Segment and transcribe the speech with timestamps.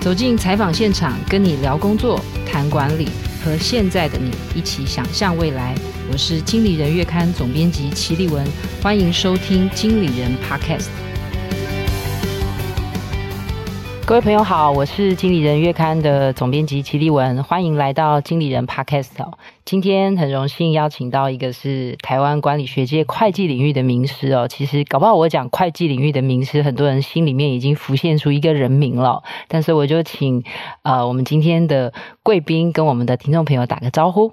[0.00, 2.18] 走进采访现场，跟你聊工作、
[2.50, 3.06] 谈管理，
[3.44, 5.74] 和现在的你一起想象未来。
[6.10, 8.42] 我是经理人月刊总编辑齐立文，
[8.82, 10.84] 欢迎收听《经理人 Podcast》。
[14.10, 19.12] 各位朋友好，我是经理人月刊的总编辑齐立文，欢迎来到经理人 Podcast。
[19.64, 24.48] 今天很荣幸邀请到一个是台湾管理学界会计领域的名师哦。
[24.48, 29.22] 其实搞不好我讲会计领域的名师，很多人心里面已经浮现出一个人名了。
[29.46, 30.42] 但是我就请
[30.82, 31.92] 呃我们今天的
[32.24, 34.32] 贵宾跟我们的听众朋友打个招呼。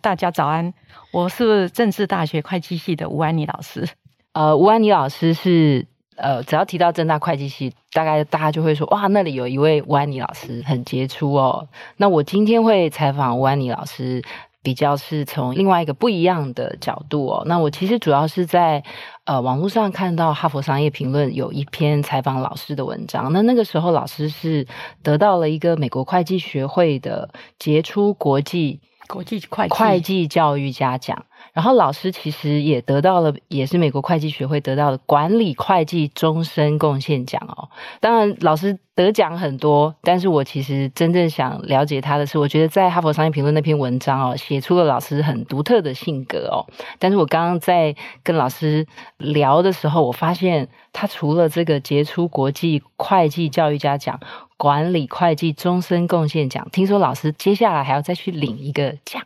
[0.00, 0.72] 大家早安，
[1.12, 3.88] 我是政治大学会计系的吴安妮老师。
[4.34, 5.88] 呃，吴安妮老师是。
[6.16, 11.68] 呃，只要提到正大会计系，大概大家就会说，哇，那里有一位吴安妮老师很杰出哦。
[11.98, 14.22] 那我今天会采访吴安妮老师，
[14.62, 17.42] 比较是从另外一个不一样的角度哦。
[17.46, 18.82] 那我其实主要是在
[19.24, 23.32] 呃网络上看到《哈佛商业评论》有一篇采访老师的文章。
[23.32, 24.66] 那那个时候老师是
[25.02, 31.26] 得到了一个美国会计学会的杰出国际国际会会计教育家奖。
[31.56, 37.70] 然后老师其实也得到了，也是美国会计学会得到的管理会计终身贡献奖哦。
[37.98, 46.60] 当然，老师得奖很多，但是我其实真正想了解他的是，我觉得在《哈佛商业评论》那篇文章哦，写出了老师很独特的性格哦。
[46.98, 54.20] 但是我刚刚在跟老师聊的时候，我发现他除了这个杰出国际会计教育家奖、
[54.58, 59.22] 管理会计终身贡献奖，听说老师接下来还要再去领一个奖。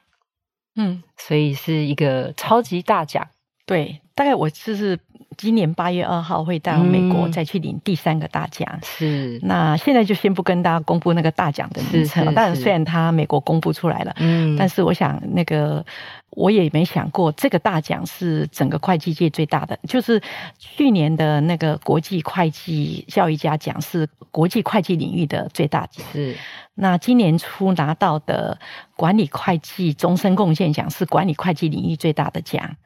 [0.80, 3.28] 嗯，所以是一个超级大奖。
[3.66, 4.98] 对，大概我就是
[5.36, 8.68] 今年八月二号会到美国再去领第三个大奖。
[8.72, 15.84] 嗯、是，那现在就先不跟大家公布那个大奖的名称当然虽然他美国公布出来了，嗯，但是我想那个
[16.30, 19.78] 我也没想过这个大奖是整个会计界最大的。
[19.86, 20.20] 就是
[20.58, 26.04] 去年的那个国际会计教育家奖是国际会计领域的最大奖。
[26.12, 26.36] 是。
[26.74, 28.58] 那今年初拿到的
[28.96, 32.76] 管理会计终身贡献奖是管理会计领域最大的奖。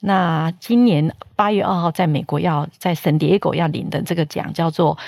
[0.00, 4.98] 那今年八月二号在美国要在圣地亚哥要领的这个奖叫做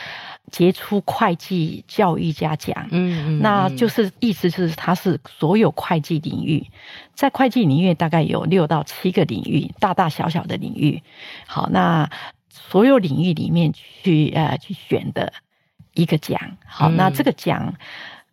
[0.51, 2.89] 杰出会计教育家奖。
[2.91, 6.67] 嗯，那就是意思是它是所有会计领域，
[7.15, 11.03] 在会计领域大概有六到七个领域，大大小小的领域。
[11.47, 12.09] 好，那
[12.49, 15.33] 所有领域里面去呃去选的
[15.93, 16.57] 一个奖。
[16.67, 17.75] 好，那这个奖。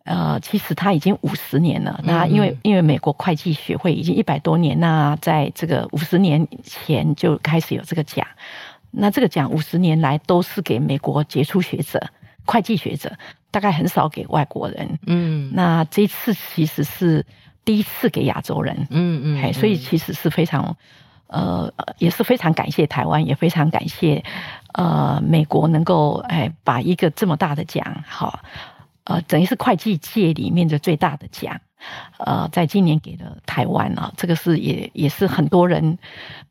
[0.06, 2.00] 呃，其实他已经五十年了。
[2.04, 8.24] 那因为因为美国会计学会已经一百多年，那在这个五十年前就开始有这个奖。
[8.92, 12.00] 那这个奖五十年来都是给美国杰出学者、
[12.46, 13.12] 会计学者，
[13.50, 14.98] 大概很少给外国人。
[15.06, 17.26] 嗯，那这一次其实是
[17.64, 18.86] 第一次给亚洲人。
[18.90, 20.76] 嗯嗯，哎，所以其实是非常
[21.26, 24.22] 呃，也是非常感谢台湾，也非常感谢
[24.74, 28.38] 呃美国能够哎把一个这么大的奖好。
[29.06, 31.60] 呃，等于是会计界里面的最大的奖，
[32.18, 35.96] 呃，在今年给了台湾啊，这个是也也是很多人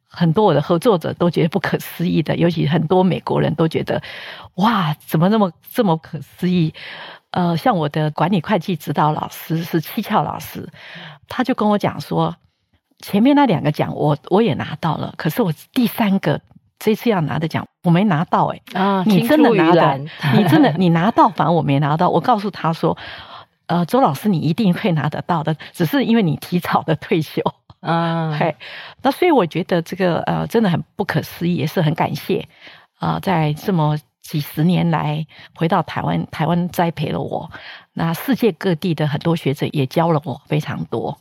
[0.08, 4.02] 很多我的合作者都觉得不可思议的，尤其很多美国人都觉得，
[4.56, 6.74] 哇，怎么那么这么不可思议？
[7.32, 10.70] 呃，像我的管理会计指导老师是七翘老师，
[11.28, 12.38] 他就跟我讲说，
[13.00, 16.40] 前面那两个奖我我也拿到了，可是我第三个。
[16.78, 19.04] 这次要拿的奖我没拿到哎、欸、啊！
[19.06, 19.98] 你真的拿到，
[20.36, 22.10] 你真的你拿到，反而我没拿到。
[22.10, 22.98] 我告诉他说，
[23.68, 27.42] 呃，周老师你一定会拿得到的，只是因为你提早的退休
[27.80, 28.36] 啊。
[28.38, 28.56] 嘿，
[29.02, 32.48] 那所以我觉得这个呃真的很不可思议，也是很感谢
[33.00, 35.26] 啊、呃，在这么几十年来
[35.56, 37.50] 回到台湾，台湾栽培了我，
[37.94, 41.18] 那世界各地的很多学者也教了我非常多。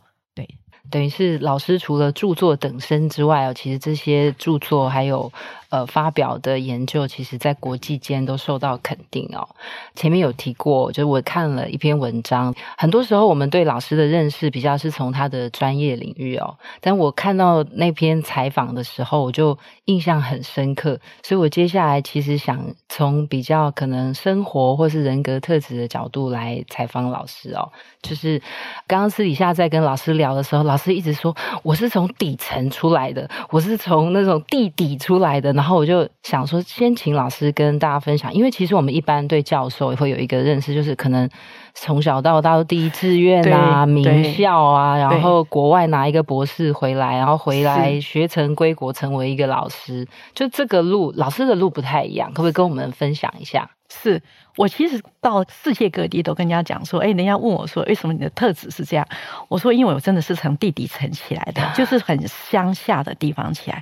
[0.90, 5.32] 等于是老师除了著作等身之外哦，其实这些著作还有
[5.74, 9.48] 呃发表的研究，其实在国际间都受到肯定哦。
[9.96, 27.68] 前面有提过，就是我看了一篇文章，很多时候我们对老师的认识比较是从他的专业领域哦，但我看到那篇采访的时候，我就印象很深刻，所以我接下来其实想从比较可能生活或是人格特质的角度来采访老师哦。
[28.00, 28.40] 就是
[28.86, 35.52] 刚刚私底下在跟老师聊的时候，老师一直说我是从底层出来的，我是从那种地底出来的。
[35.54, 41.28] 然后我就想说，先请老师跟大家分享，因为其实我们一般对教授也会有一个认识，就是可能
[41.74, 50.06] 从小到大都第一志愿啊、名校啊，然后国外拿一个博士回来，然后回来学成归国，成为一个老师。
[50.34, 53.70] 就这个路，老师的路不太一样，可不可以跟我们分享一下？
[54.02, 54.20] 是
[54.56, 59.06] 我其实到世界各地都跟人家讲说，哎，人家问我说，为什么你的特质是这样？
[59.48, 63.80] 我说，因为我真的是从地底层起来的，就是很乡下的地方起来。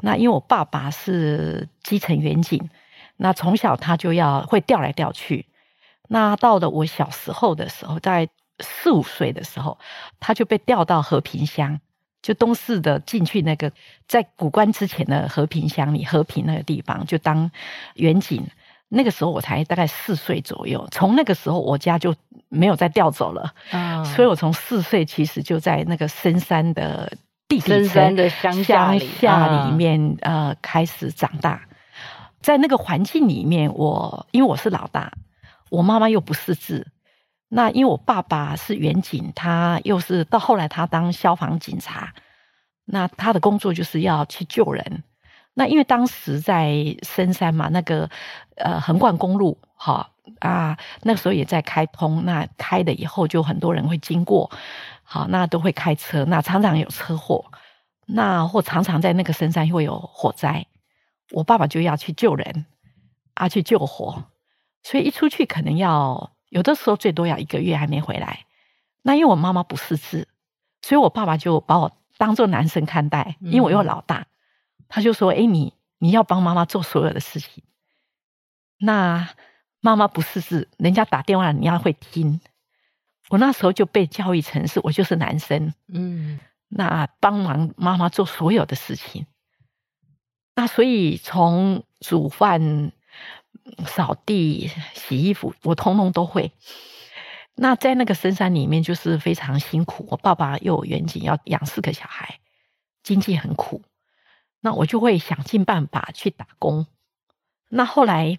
[0.00, 2.68] 那因为我爸爸是基层员警，
[3.18, 5.46] 那从小他就要会调来调去。
[6.08, 8.28] 那到了我小时候的时候，在
[8.60, 9.78] 四五岁的时候，
[10.18, 11.80] 他就被调到和平乡，
[12.20, 13.70] 就东势的进去那个
[14.08, 17.50] 在古关之前的和平乡里，和平那个地方就当
[17.94, 18.44] 员警。
[18.94, 22.14] 那个时候我才大概四岁左右，从那个时候我家就
[22.50, 27.10] 没有再调走了，嗯、所以我从四岁其实就在那个深山的
[27.48, 31.62] 地底、深山的乡下里面、嗯、呃开始长大，
[32.42, 35.14] 在那个环境里面，我因为我是老大，
[35.70, 36.86] 我妈妈又不识字，
[37.48, 42.12] 那因为我爸爸是员警，他又是到后来他当消防警察，
[42.84, 45.02] 那他的工作就是要去救人。
[45.54, 46.72] 那因为当时在
[47.02, 48.08] 深山嘛，那个
[48.56, 54.50] 呃横贯公路，哈啊，那个时候也在开通，那开了以后就很多人会经过，
[55.02, 57.44] 好，那都会开车，那常常有车祸，
[58.06, 60.66] 那或常常在那个深山会有火灾，
[61.32, 62.64] 我爸爸就要去救人，
[63.34, 64.24] 啊去救火，
[64.82, 68.46] 所以一出去可能要有的时候最多要一个月还没回来，
[69.02, 70.28] 那因为我妈妈不识字，
[70.80, 74.20] 所以我爸爸就把我当做男生看待，因为我又老大。
[74.20, 74.26] 嗯
[74.94, 77.64] 他就说：“哎，你你要帮妈妈做所有的事情。
[78.76, 79.30] 那
[79.80, 82.42] 妈妈不识字，人家打电话你要会听。
[83.30, 89.24] 我那时候就被教育成是我就是男生，嗯，那帮忙妈妈做所有的事情。
[90.54, 92.92] 那所以从煮饭、
[93.86, 96.52] 扫地、洗衣服，我通通都会。
[97.54, 100.06] 那在那个深山里面，就是非常辛苦。
[100.10, 102.40] 我爸爸又有远景，要养四个小孩，
[103.02, 103.80] 经济很苦。”
[104.64, 106.86] 那我就会想尽办法去打工。
[107.68, 108.38] 那后来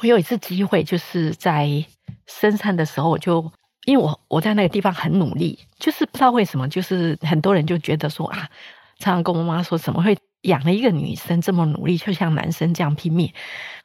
[0.00, 1.84] 我有一次机会，就是在
[2.26, 3.50] 深山的时候，我就
[3.84, 8.48] 因为我我在那个地方很努力，就是不知道为什么，就是很多人就觉得说啊，
[8.98, 13.32] 常常跟我妈妈说，怎么会养了一个女生这么努力，就像男生这样拼命。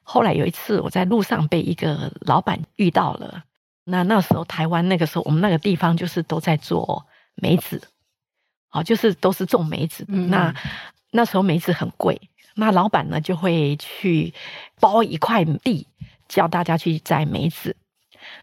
[0.03, 3.43] 后来有一次我在路上被一个老板遇到了，
[3.83, 7.81] 那那时候台湾那个时候我们那个地方就是都在做梅子，
[8.71, 10.53] 哦，就是都是种梅子，嗯、那。
[11.11, 12.21] 那时候梅子很贵，
[12.55, 14.33] 那老板呢就会去
[14.79, 15.87] 包一块地，
[16.27, 17.75] 叫大家去摘梅子。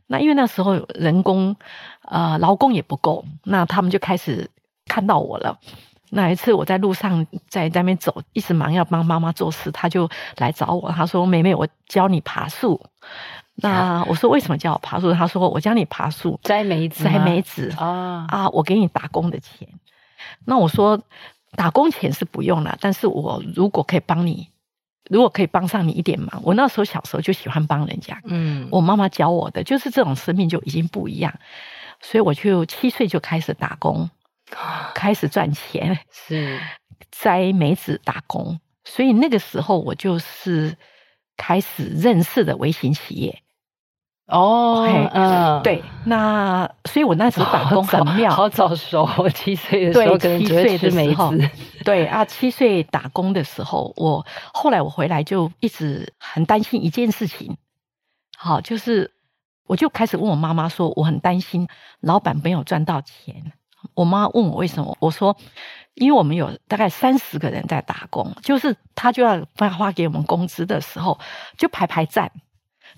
[0.07, 1.55] 那因为那时候人工
[2.03, 4.51] 呃劳工也不够，那他们就开始
[4.87, 5.59] 看到我了。
[6.11, 10.09] 那一次我在路上在那边走，一直忙要帮妈妈做事，他就
[10.39, 12.81] 来找我，他说：“妹妹，我教你爬树。
[13.57, 18.49] ”那我说：“为什么叫我爬树？”他说：“我教你爬树，摘梅子，摘梅子啊啊！
[18.51, 19.69] 我给你打工的钱。”
[20.47, 21.01] 那我说。
[21.57, 24.49] 打工钱是不用了，但是我如果可以帮你，
[25.11, 28.21] 如果可以帮上你一点忙，我那时候小时候就喜欢帮人家。
[28.25, 31.37] 嗯，我妈妈教我的就是这种生命就已经不一样，
[32.01, 34.09] 所以我就七岁就开始打工，
[34.95, 36.61] 开始赚钱，是。
[37.11, 40.77] 摘梅子打工，所以那个时候我就是
[41.37, 43.43] 开始认识的微型企业。
[44.27, 44.85] 哦，
[45.15, 49.09] 嗯，对，那所以，我那时候打工很妙，好早熟。
[49.19, 51.33] 我七岁的时候，七岁的时候，
[51.85, 57.57] 对啊，七岁打工的时候，我后来我回来就一直很担心一件事情，
[58.37, 59.13] 好，就是
[59.69, 61.69] 我就开始问我妈妈说，我很担心
[62.01, 63.53] 老板没有赚到钱。
[63.95, 65.37] 我妈问我为什么，我说，
[65.95, 71.21] 因为我们有大概三十个人在打工，就是他就要发发给我们工资的时候，
[71.57, 72.33] 就排排站，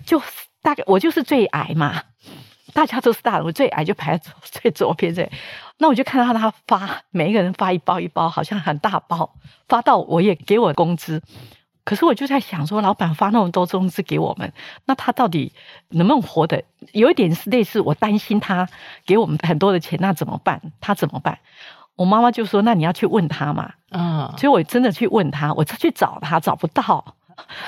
[0.03, 0.19] 就。
[0.61, 2.03] 大概我就是最矮嘛，
[2.73, 5.29] 大家都是大人，我最矮就排在 最左边这。
[5.77, 9.33] 那我就看到他发，每一个人发一包一包，好像很大包，
[9.67, 11.21] 发到我也给我工资。
[11.85, 14.51] 可是我就在想说，老板发那么多工资给我们，
[14.85, 15.51] 那他到底
[15.89, 16.63] 能不能活得？
[16.91, 18.67] 有一点是类似，我担心他
[19.05, 20.61] 给我们很多的钱，那怎么办？
[20.81, 21.39] 他怎么办？
[21.95, 27.15] 我妈妈就说：“那你要去问他嘛。”嗯，所以我真的去问他，我去找他，找不到。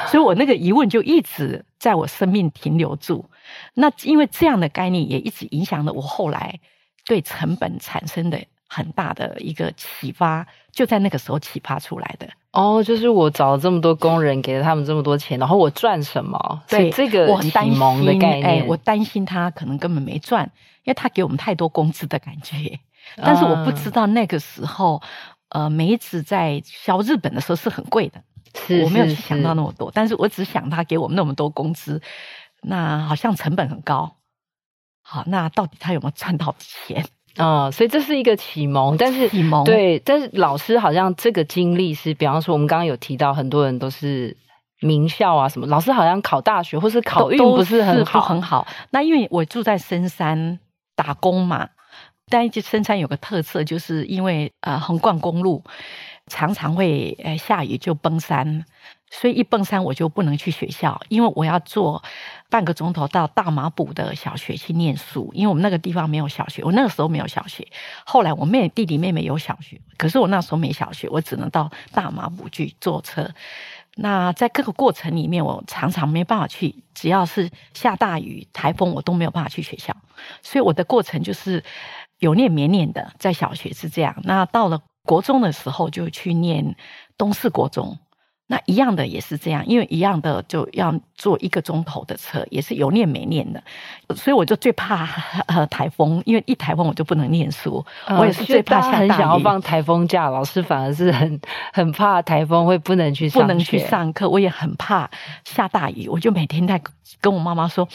[0.08, 3.25] 所以我那个疑问就一直在我生命停留住。
[3.74, 6.60] 那因为这样的概念也一直影响了我后来
[7.06, 12.28] 对成本产生的很大的一个启发，就在那个时候启发出来的。
[12.51, 16.62] 哦，就是我找了这么多工人，给了他们这么多钱，然后我赚什么？
[16.68, 20.44] 对，这个我很担心的概念，哎，我担心他可能根本没赚，
[20.84, 22.80] 因为他给我们太多工资的感觉。
[23.18, 25.01] 但是我不知道那个时候，
[25.50, 28.22] 呃，梅子在销日本的时候是很贵的。
[28.55, 32.01] 是我没有去想到那么多，是是是，但是我只想他给我们那么多工资，
[32.63, 34.17] 那好像成本很高。
[35.03, 37.05] 好，那到底他有没有赚到钱？
[37.38, 44.36] 哦，所以这是一个启蒙，但是启蒙对，但是老师好像这个经历是，比方说我们刚刚有提到，很多人都是
[44.81, 48.67] 名校啊什么，老师好像考大学或是考运不是很好很好。
[48.91, 50.60] 那因为我住在深山
[50.96, 51.70] 打工嘛，
[52.29, 55.63] 但一深山有个特色，就是因为呃横贯公路。
[56.28, 58.66] 常常会呃下雨就崩山，
[59.10, 62.01] 所以一崩山我就不能去学校，因为我要坐
[62.50, 67.68] 半个钟头到大麻埔的小学去念书，因为我们那个地方没有小学，我那个时候没有小学。
[68.06, 73.30] 后来我妹弟弟妹妹有小学，可是我那时候没小学，我只能到大麻埔去坐车。
[73.96, 79.94] 那在各个过程里面，我常常没办法去，只要是下大雨、台风，我都没有办法去学校。
[80.42, 81.62] 所以我的过程就是
[82.20, 84.16] 有念没念的，在小学是这样。
[84.24, 86.75] 那到了国中的时候，就去念
[87.17, 87.98] 东四国中。
[88.48, 93.63] 那一样的也是这样，因为一样的就要坐一个钟头的车，也是有念没念的，
[94.13, 95.08] 所以我就最怕
[95.48, 97.81] 呃台风，因为一台风我就不能念书。
[98.08, 99.08] 嗯、我也是最怕下大雨。
[99.08, 101.39] 很想要放台风假，老师反而是很
[101.72, 104.29] 很怕台风会不能去上不能去上课。
[104.29, 105.10] 我也很怕
[105.46, 106.81] 下大雨，我就每天在
[107.22, 107.88] 跟我妈妈说：“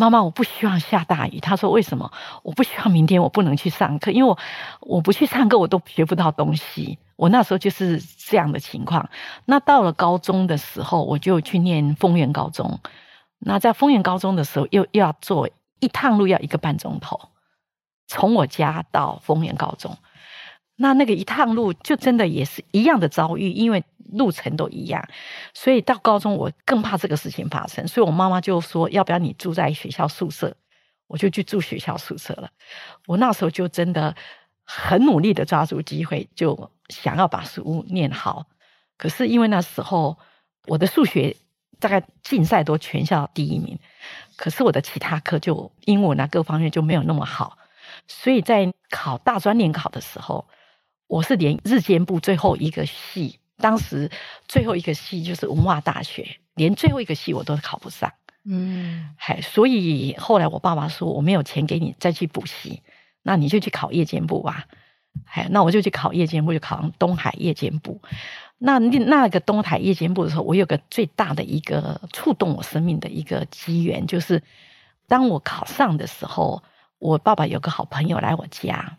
[0.00, 2.10] 妈妈，我不希望下大雨。”她说：“为什么？
[2.42, 4.38] 我不希望明天我不能去上课，因为我
[4.80, 9.10] 我不去上课，我都学不到东西。”我那时候就是这样的情况。
[9.44, 12.80] 那到了高中的时候，我就去念丰原高中。
[13.38, 17.20] 那在丰原高中的时候，又又要坐一趟路，要一个半钟头，
[18.06, 19.98] 从我家到丰原高中。
[20.76, 25.06] 那那个一趟路，就真的也是一样的遭遇，因为路程都一样。
[25.54, 27.86] 所以到高中，我更怕这个事情发生。
[27.88, 30.56] 所以我妈妈就说：“要不要你住在学校宿舍？”
[31.08, 32.50] 我就去住学校宿舍了。
[33.06, 34.14] 我那时候就真的
[34.64, 36.70] 很努力的抓住机会，就。
[36.90, 38.46] 想要把书念好，
[38.98, 40.18] 可是因为那时候
[40.66, 41.36] 我的数学
[41.78, 43.78] 大概竞赛都全校第一名，
[44.34, 47.56] 可是我的其他科就英文啊各方面就没有那么好，
[48.08, 50.48] 所以在考大专联考的时候，
[51.06, 54.10] 我是连日间部最后一个系，当时
[54.48, 58.12] 最后一个系就是文化大学，连最后一个系我都考不上。
[58.44, 62.82] 嗯，嗨，所以后来我爸爸说我没有钱给你再去补习，
[63.22, 64.64] 那你就去考夜间部吧。
[65.26, 68.00] 哎，那我就去考夜间部，就考上东海夜间部。
[68.58, 74.42] 那那个东海夜间部的时候，我有个最大的一个触动我生命的一个机缘，就是
[75.08, 76.62] 当我考上的时候，
[76.98, 78.96] 我爸爸有个好朋友来我家，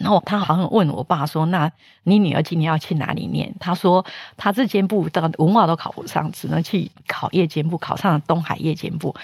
[0.00, 1.70] 然后他好像问我爸说：“那
[2.02, 4.04] 你女儿今年要去哪里念？”他说
[4.36, 9.14] ：“他日间部的文化都考不上，只能去考夜间部，考上了东海夜间部。”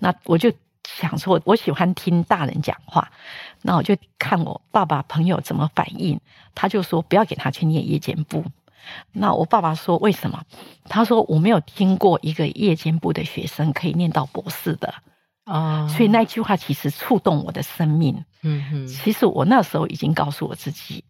[0.00, 0.52] 那我就。
[0.88, 3.10] 想说，我喜欢听大人讲话，
[3.62, 6.20] 那我就看我爸爸朋友怎么反应。
[6.54, 8.44] 他就说不要给他去念夜间部。
[9.10, 10.44] 那我爸爸说为什么？
[10.88, 14.94] 他说我没有听过一个夜间部的学生可以念到博士的
[15.46, 15.88] 啊。
[15.88, 18.24] 所以那句话其实触动我的生命。
[18.42, 21.02] 嗯哼，其实我那时候已经告诉我自己，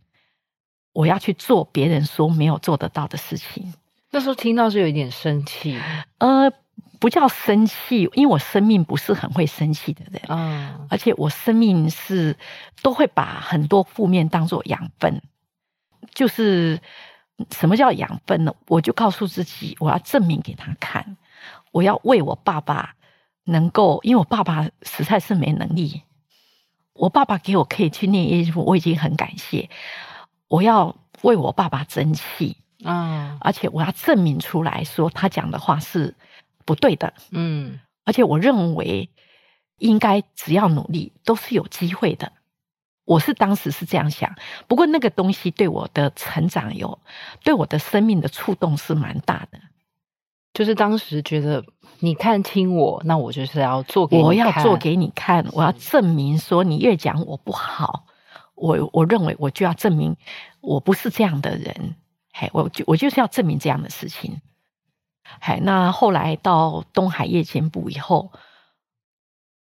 [0.92, 3.74] 我要去做别人说没有做得到的事情。
[4.10, 5.76] 那时候听到是有一点生气，
[6.18, 6.52] 呃。
[6.98, 12.34] 不叫生气，因为我生命不是很会生气的人，嗯，而且我生命是
[12.80, 15.20] 都会把很多负面当做养分。
[16.14, 16.80] 就是
[17.50, 18.54] 什么叫养分呢？
[18.68, 21.18] 我就告诉自己，我要证明给他看，
[21.70, 22.94] 我要为我爸爸
[23.46, 26.02] 能够，因为我爸爸实在是没能力，
[26.92, 29.70] 我爸爸给我可以去念夜间部，我已经很感谢。
[30.48, 36.14] 我要为我爸爸争气，嗯，而且我要证明出来说他讲的话是。
[36.66, 39.08] 不对的，嗯，而且我认为
[39.78, 42.32] 应该只要努力都是有机会的。
[43.04, 44.34] 我是当时是这样想，
[44.66, 46.98] 不过那个东西对我的成长有，
[47.44, 49.60] 对我的生命的触动是蛮大的。
[50.52, 51.64] 就是当时觉得
[52.00, 58.06] 你看清我，那我就是要做给你看，我要做给你看，我要证明说你越讲我不好，
[58.54, 60.16] 我我认为我就要证明
[60.60, 61.96] 我不是这样的人，
[62.32, 64.40] 嘿，我就我就是要证明这样的事情。
[65.40, 68.30] 嘿，那后来到东海夜间部以后，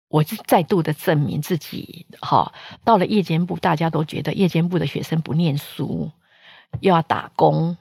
[0.09, 2.05] 我就再度的证明自己。
[2.19, 6.11] 哈，到了夜间部，大家都觉得夜间部的学生不念书，
[6.81, 7.77] 又要打工，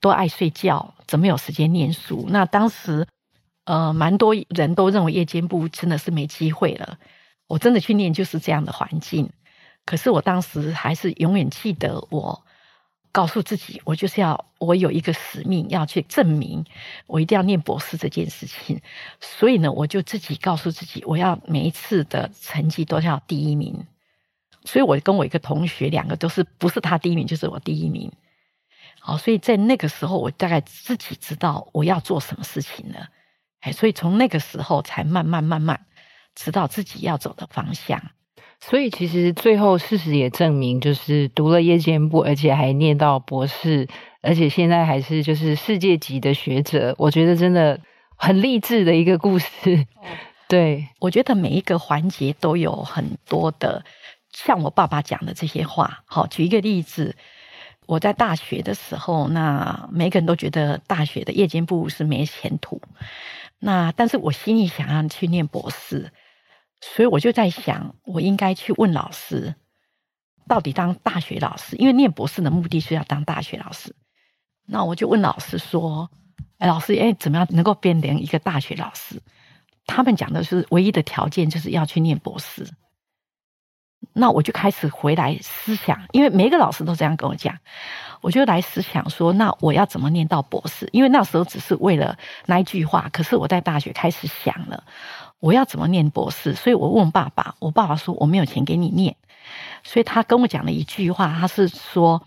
[0.00, 2.26] 都爱睡觉，怎么有时间念书？
[2.28, 3.06] 那当时，
[3.64, 6.98] 呃，蛮多人都认为夜间部真的是没机会了。
[7.46, 9.30] 我真的去念就是这样的环境，
[9.84, 12.44] 可是我当时还是永远记得我。
[13.14, 16.64] 告诉自己，我就是要我有一个使命，要去证明
[17.06, 18.80] 我一定要念博士这件事情。
[19.20, 23.86] 所以呢，我就自己告诉自己，我要每一次的成绩都要第一名。
[24.64, 28.10] 所以我跟我一个同学，两个都是不是他第一名，就是我第一名。
[28.98, 33.10] 好，所以在那个时候，我大概自己知道我要做什么事情了。
[33.64, 35.80] 哎，所以从那个时候才慢慢慢慢
[36.34, 38.00] 知道自己要走的方向。
[38.60, 43.86] 所以其实最后事实也证明，就是读了夜间部，而且还念到博士，
[44.22, 46.94] 而且现在还是就是世界级的学者。
[46.96, 47.78] 我觉得真的
[48.16, 49.86] 很励志的一个故事。
[50.48, 53.84] 对，我觉得每一个环节都有很多的，
[54.32, 56.02] 像我爸爸讲的这些话。
[56.06, 57.16] 好，举一个例子，
[57.86, 62.80] 我在大学的时候，那每个人都觉得大学的夜间部是没前途。
[63.66, 66.10] 那但是我心里想要去念博士，
[66.82, 69.54] 所以我就在想，我应该去问老师，
[70.46, 73.96] 到底当大学老师，因为念博士的目的是要当大学老师。
[74.66, 76.10] 那我就问老师说
[76.60, 79.18] ：“哎，老师，哎，怎么样能够变成一个大学老师？”
[79.88, 82.68] 他们讲的是唯一的条件就是要去念博士。
[84.12, 87.56] 那我就开始回来思想，因为每一个老师都这样跟我讲，
[88.20, 90.88] 我就来思想说，那我要怎么念到博士？
[90.92, 94.84] 因为那时候只是为了那一句话，可是我在大学开始想了，
[95.40, 96.54] 我要怎么念博士？
[96.54, 99.16] 所以我问爸爸，我爸爸说我没有钱给你念，
[99.82, 102.26] 所以他跟我讲了一句话，他是说，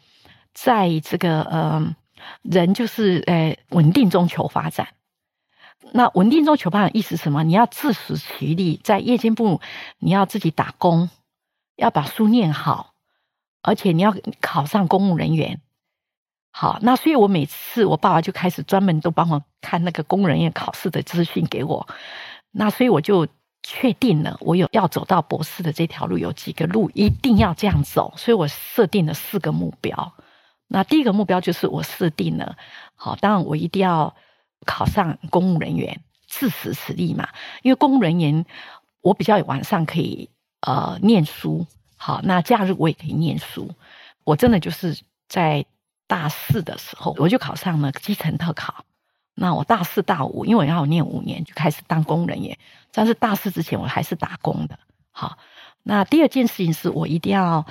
[0.54, 1.96] 在这个呃，
[2.42, 4.88] 人就是呃稳定中求发展。
[5.94, 7.44] 那稳定中求发展意思是什么？
[7.44, 9.62] 你要自食其力，在夜间部
[10.00, 11.10] 你要自己打工。
[11.78, 12.94] 要把书念好，
[13.62, 15.62] 而且你要考上公务人员。
[16.52, 21.88] 好，那所以我每次我爸爸就开始专门都帮我看那个公务人员考试的资讯给我。
[22.50, 23.28] 那所以我就
[23.62, 28.12] 确定了，我有要走到博士的这条路，有几个路一定要这样走。
[28.18, 30.14] 所以我设定了四个目标。
[30.68, 32.58] 那第一个目标就是我设定了，
[32.96, 34.16] 好，当然我一定要
[34.66, 37.30] 考上公务人员，自食其力嘛。
[37.62, 38.46] 因为公务人员，
[39.02, 40.32] 我比较晚上可以。
[40.62, 43.74] 呃，念书好，那假日我也可以念书。
[44.24, 45.00] 我真的就是
[45.30, 45.66] 在
[46.08, 48.84] 大四的时候，我就考上了基层特考。
[49.36, 52.58] 那我大四、大五，因为我要念五年，就开始当工人耶。
[52.92, 54.80] 但是大四之前，我还是打工的。
[55.12, 55.38] 好，
[55.84, 57.66] 那第二件事情是我一定要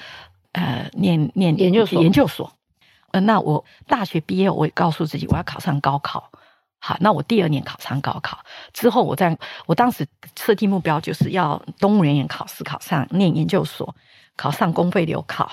[0.53, 2.03] 呃念念研究所。
[2.03, 2.53] 研究所。
[3.11, 6.31] 呃，那我大学毕业，我也告诉自己，我要考上高考。
[6.87, 8.39] 好，那我第二年考上高考
[8.73, 10.07] 之后，我在我当时
[10.39, 13.93] 设定目标就是要公务人员考试考上，念研究所
[14.37, 15.51] 考上公费留考，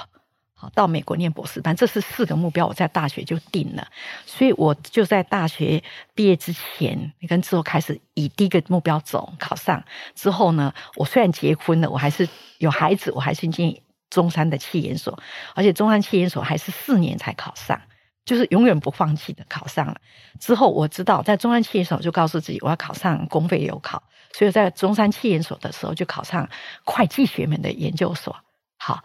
[0.54, 3.88] 好到美国念博士班，这是四个目标，我在大学就定了，
[4.28, 5.82] 所以我就在大学
[6.14, 15.18] 毕业之前跟之后开始以第一个目标走，考上之后呢，我虽然结婚了，我还是有孩子，我还是进中山的企研所，
[15.56, 17.82] 而且中山企研所还是四年才考上。
[18.26, 19.98] 就是永远不放弃的考上了
[20.40, 24.02] 之后，我知道在中山企研所就告诉自己我要考上公费留考，
[24.34, 26.50] 所以在中山企研所的时候就考上
[26.84, 28.36] 会计学门的研究所。
[28.78, 29.02] 好，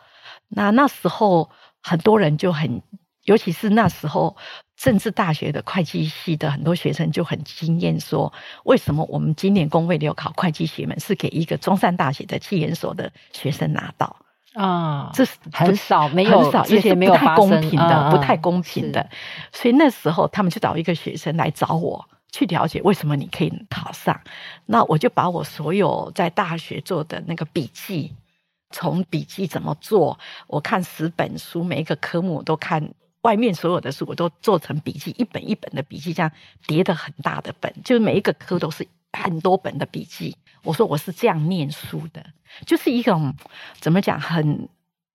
[0.49, 1.51] 那那时候
[1.83, 2.83] 很多人就很，
[3.25, 4.37] 尤其是那时候
[4.77, 8.33] 政治大学的会计系的很多学生就很惊艳，说
[8.65, 14.17] 为什么我们今年公费留考会计学门是给一个中山大学的企研所的学生拿到？
[14.59, 19.09] 啊，这是很少，没有，很少，也是不太公平的，不太公平的。
[19.53, 24.21] 所以那时候他们就找一个学生来找我去了解为什么你可以考上。
[24.67, 28.13] 那我就把我所有在大学做的那个笔记，
[28.71, 30.19] 从笔记怎么做，
[30.49, 36.33] 我看十本书，每一个科目我都看，外面所有的书我都做成笔记，一本一本的笔记，这样
[36.67, 40.37] 叠的很大的本，就是每一个科都是很多本的笔记。
[40.63, 42.25] 我说我是这样念书的，
[42.67, 43.35] 就是一种
[43.81, 44.69] 怎么讲，很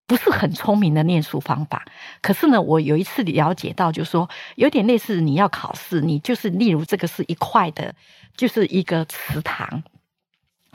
[0.06, 1.86] 不是很聪明的念书方法。
[2.21, 7.95] 可是呢，我有一次了解到，就是说有点类似你要考试，你就是例如这个是一块的，
[8.36, 9.84] 就是一个池塘，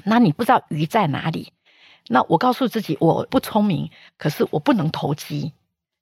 [0.05, 1.53] 那你不知道鱼在哪里。
[2.09, 5.53] 那我告诉自己，我不聪明，可是我不能投机，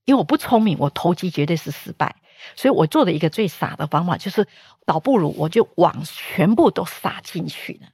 [0.04, 2.14] 因为我不聪明，我投机绝对是失败。
[2.54, 4.46] 所以我做的一个最傻的方法，就是
[4.84, 7.88] 倒不如我就网全部都撒进去了。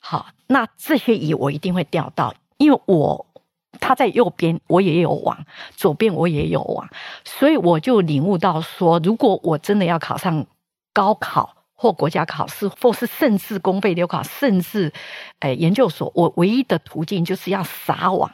[0.00, 3.26] 好，那这些鱼我一定会钓到，因为我
[3.80, 5.36] 他在右边，我也有网；
[5.76, 6.88] 左边我也有网，
[7.24, 10.46] 所以我就领悟到说，如果我真的要考上
[10.92, 14.92] 高考或国家考试，或是甚至公费留考，甚至
[15.40, 18.30] 诶研究所，我唯一的途径就是要撒网。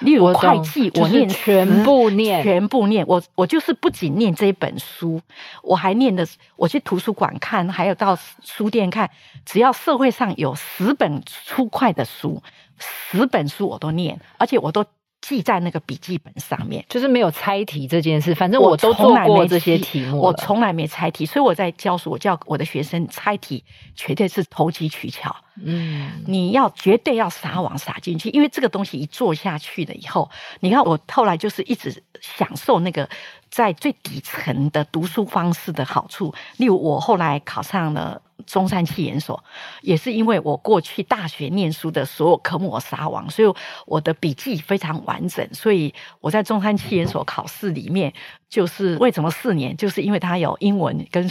[0.00, 3.04] 例如会计，我念全部念，全部念。
[3.06, 5.20] 我我就是不仅念这一本书，
[5.62, 6.26] 我还念的，
[6.56, 9.10] 我去图书馆看，还有到书店看，
[9.44, 12.42] 只要社会上有十本出块的书，
[12.78, 14.84] 十本书我都念，而且我都。
[15.26, 18.34] 记在那个笔记本上面，就是没有猜题这件事。
[18.34, 23.64] 反正我都做过这些题目，我从来没猜题，所以我在教书，我叫我的学生猜题，
[23.96, 25.34] 绝对是投机取巧。
[25.62, 33.08] 嗯，你要绝对要撒网撒进去，因为这个东西一做下去了以后，你看我后来就是一直享受那个
[33.50, 36.34] 在最底层的读书方式的好处。
[36.56, 38.20] 例如，我后来考上了。
[38.46, 39.42] 中山企研所
[39.80, 43.54] 也是因为我过去大学念书的所有科目我撒网，所以
[43.86, 45.48] 我的笔记非常完整。
[45.54, 48.12] 所以我在中山企研所考试里面，
[48.50, 51.30] 就是为什么四年，就是因为它有英文跟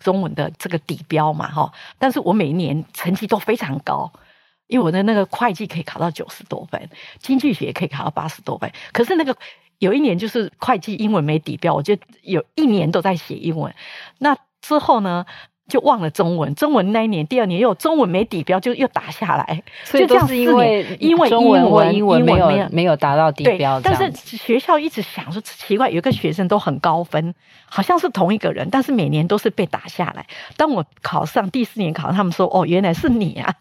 [0.00, 1.72] 中文的这个底标嘛，哈。
[1.98, 4.10] 但是我每一年成绩都非常高，
[4.66, 8.70] 因为我的那个会计可以考到九十多分，经济学也可以考到八十多分。
[8.92, 9.36] 可是那个
[9.78, 13.74] 有一年就是会计英文没底标，我就有一年都在写英文。
[14.18, 15.24] 那之后呢？
[15.68, 23.80] 就忘了中文，中文那一年，第二年又有中文没底标，就又打下来，所以都是因为因为中文或英文没有没有达到底标。
[23.80, 27.34] 但是学校一直想说奇怪，有一个学生都很高分，
[27.68, 30.24] 好像是同一个人，但是每年都是被打下来。
[30.56, 33.52] 当我考上第四年考上，他们说哦，原来是你啊，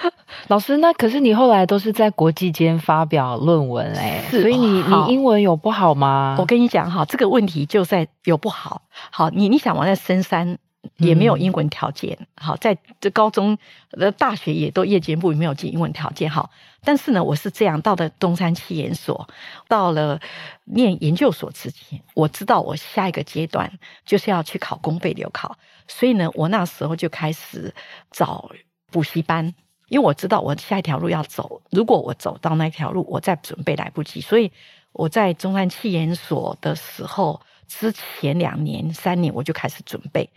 [0.48, 0.76] 老师。
[0.76, 6.36] 那可是你后来都是在国际间发表论文哎，所以你你英文有不好吗？
[6.38, 8.82] 我跟你讲哈，这个问题就在有不好。
[9.10, 10.58] 好，你你想我在深山。
[10.96, 13.56] 也没有英文条件，好，在这高中、
[13.90, 16.50] 呃大学也都夜间部也没有进英文条件，好。
[16.86, 19.26] 但是呢，我是这样，到了中山企研所，
[19.68, 20.20] 到了
[20.64, 23.72] 念研究所之前，我知道我下一个阶段
[24.04, 25.56] 就是要去考公费留考，
[25.88, 27.74] 所以呢，我那时候就开始
[28.10, 28.50] 找
[28.90, 29.54] 补习班，
[29.88, 34.52] 因为我知道我下一条路要走，如果我走到那条路，我再准备来不及，所以
[34.92, 40.28] 我在中山企研所的时候，之前两年、三年我就开始准备。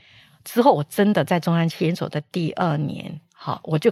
[0.48, 3.92] 之后，我真的在中山企研所的第二年，好，我就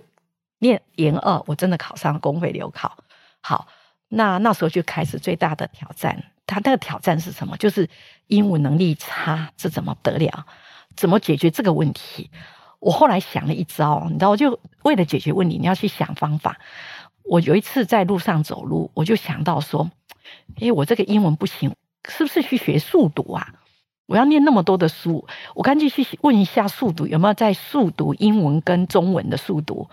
[0.59, 2.97] 念研二，我真的考上公费留考。
[3.41, 3.67] 好，
[4.07, 6.31] 那那时候就开始最大的挑战。
[6.47, 7.57] 他那个挑战是什么？
[7.57, 7.89] 就是
[8.27, 10.45] 英文能力差，这怎么得了？
[10.95, 12.31] 怎么解决这个问题？
[12.79, 16.57] 我后来想了一招，你知道，我就为了解决问题，你要去想方法。
[17.23, 19.91] 我有一次在路上走路，我就想到说，
[20.61, 21.75] 诶，我这个英文不行，
[22.07, 23.53] 是不是去学速读啊？
[24.07, 29.89] 我要念那么多的书，我赶紧去问一下速读有没有在速读英文跟中文的速读。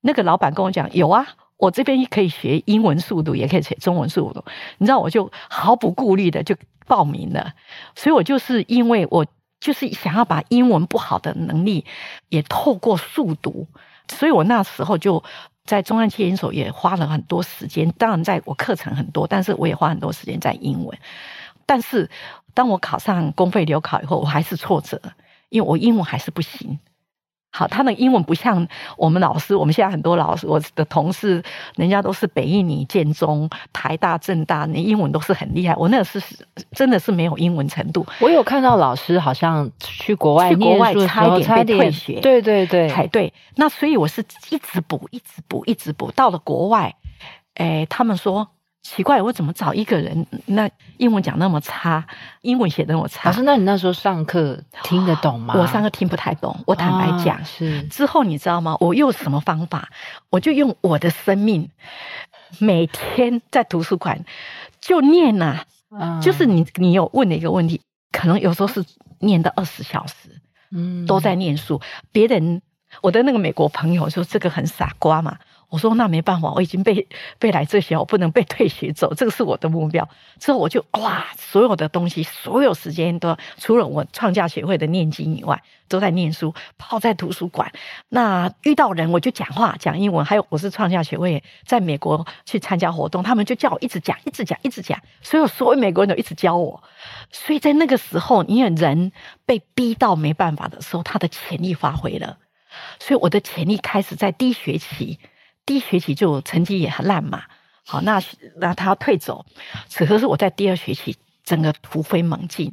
[0.00, 4.44] 那个老板跟我讲有啊，我这边可以学英文速读，也可以学中文速读。
[4.78, 6.54] 你知道，我就毫不顾虑的就
[6.86, 7.52] 报名了。
[7.96, 9.26] 所以我就是因为我
[9.60, 11.84] 就是想要把英文不好的能力
[12.28, 13.66] 也透过速读，
[14.08, 15.24] 所以我那时候就
[15.64, 17.90] 在中山企研所也花了很多时间。
[17.98, 20.96] 当然，在我课程很多，但是我也花很多时间在英文。
[21.66, 22.08] 但是，
[22.58, 25.00] 当我考上公费留考以后，我还是挫折，
[25.48, 26.76] 因为我英文还是不行。
[27.52, 28.66] 好，他的英文不像
[28.96, 31.40] 我们老师，我们现在很多老师，我的同事，
[31.76, 35.76] 人家都是北一女、建中、台大、政大，那英文都是很厉害。
[35.76, 36.20] 我那个是
[36.72, 38.04] 真的是没有英文程度。
[38.18, 43.32] 我有看到老师好像去国外，去国外差一点被退学，对对对，才对。
[43.54, 46.96] 那所以我是一直补，一直补，一直补，到了国外，
[47.54, 48.48] 哎，他们说。
[48.90, 50.26] 奇怪，我怎么找一个人？
[50.46, 52.06] 那英文讲那么差，
[52.40, 53.28] 英文写的那么差。
[53.28, 55.54] 老师，那你那时候上课听得懂吗？
[55.58, 56.58] 我上课听不太懂。
[56.66, 58.78] 我坦白讲，是之后你知道吗？
[58.80, 59.90] 我用什么方法？
[60.30, 61.68] 我就用我的生命，
[62.58, 64.24] 每天在图书馆
[64.80, 65.64] 就念呐、啊。
[65.90, 68.82] 嗯，就是你，你有问的一个问题，可能有时候是
[69.18, 71.78] 念到二十小时，嗯，都在念书。
[72.10, 72.62] 别人，
[73.02, 75.36] 我的那个美国朋友说这个很傻瓜嘛。
[75.70, 77.06] 我说那没办法，我已经被
[77.38, 80.08] 被来这些，我不能被退学走，这个是我的目标。
[80.38, 87.70] 之后我就哇，所有的东西，所有时间都除了我创价协会的念经以外，都在念书，泡在图书馆。
[88.08, 94.98] 那遇到人我就讲话讲英文，还有我是创价协会在美国去参加活动，他们就叫我一直讲，一直讲，一直讲。
[95.20, 96.82] 所有所有美国人都一直教我。
[97.30, 99.12] 所以在那个时候，因为人
[99.44, 102.38] 被逼到没办法的时候，他的潜力发挥了。
[102.98, 105.18] 所以我的潜力开始在第一学期。
[105.68, 107.42] 第一学期就成绩也很烂嘛，
[107.84, 108.18] 好，那
[108.56, 109.44] 那他要退走，
[109.86, 112.72] 此刻是我在第二学期整个突飞猛进，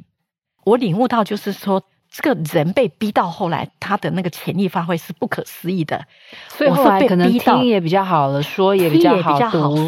[0.64, 6.06] 我领悟到就是说，这个人被逼到后来，他的那个潜力发挥是不可思议的，
[6.48, 9.38] 所以后来可能听也比较好了，说也比较好，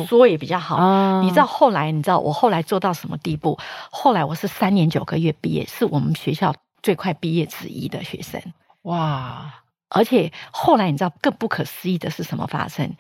[0.05, 0.77] 说也比较好。
[0.77, 3.59] 嗯，你知道后来，你知道我后来做到什么地步？
[3.91, 8.39] 后来我是三年九个月毕业，是我们学校最快毕业之一的学生。
[8.83, 9.51] 哇！
[9.89, 12.97] 而且后来你知道更不可思议的是什么发生？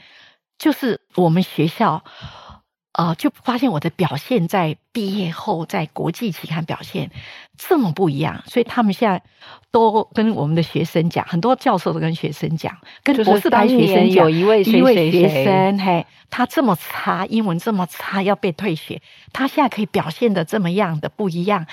[0.59, 2.03] 就是我们学校，
[2.92, 7.11] 呃，就发现我的表现在毕业后在国际期刊表现
[7.57, 9.22] 这么不一样，所以他们现在
[9.70, 19.01] 都跟我们的学生讲，很多教授都跟学生讲，跟博士班学生讲，有一位一位学生，嘿，他这么差，英文这么差，要被退学，
[19.33, 21.66] 他现在可以表现得这么样的不一样。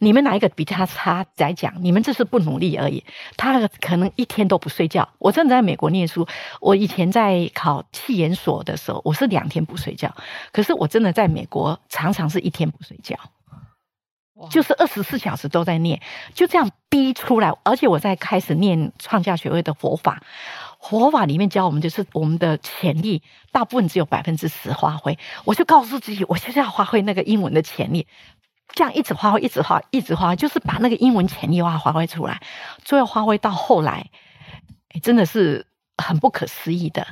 [0.00, 1.74] 你们哪一个比他差来讲？
[1.80, 3.04] 你们只是不努力而已。
[3.36, 5.08] 他可能一天都不睡觉。
[5.18, 6.26] 我真的在美国念书，
[6.60, 10.14] 我以前在考气研所的时候，我是两天不睡觉。
[10.52, 13.16] 可是我真的在美国常常是一天不睡觉，
[14.50, 16.00] 就是二十四小时都在念，
[16.32, 17.52] 就这样逼出来。
[17.64, 20.22] 而且我在开始念创价学会的佛法，
[20.80, 25.18] 佛法里面教我们就是我们的潜力大部分只有百分之十发挥。
[25.44, 28.06] 我就告诉自己，我就是要发挥那个英文的潜力。
[28.74, 32.40] 这样一直发挥，一直发，一直发，就是把那个英文潜力哇发挥出来，
[32.84, 34.10] 最后发挥到后来，
[35.02, 37.06] 真的是很不可思议的。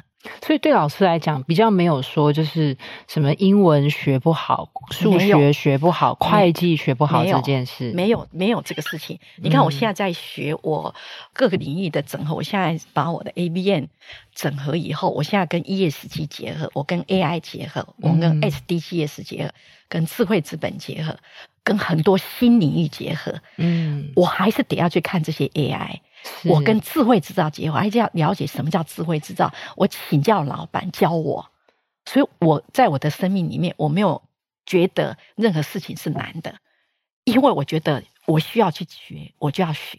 [0.44, 2.76] 所以对老师来讲，比较没有说就是
[3.08, 9.18] 什么英文学不好、数学学不好、会计学不好这件事，没有没有这个事情。
[9.36, 10.94] 你看我现在在学我
[11.32, 13.88] 各个领域的整合，我现在把我的 ABN
[14.34, 19.50] 整合以后，我现在跟 ESG 结合，我跟 AI 结合，我跟 SDGs 结合，
[19.88, 21.16] 跟智慧资本结合，
[21.64, 23.34] 跟很多新领域结合。
[23.56, 26.00] 嗯，我还是得要去看这些 AI。
[26.44, 29.52] 我跟智慧制造结合，还是要了解什么叫智慧制造。
[29.76, 31.46] 我请教老板教我，
[32.04, 34.22] 所以我在我的生命里面，我没有
[34.64, 36.56] 觉得任何事情是难的，
[37.24, 39.98] 因为我觉得我需要去学，我就要学，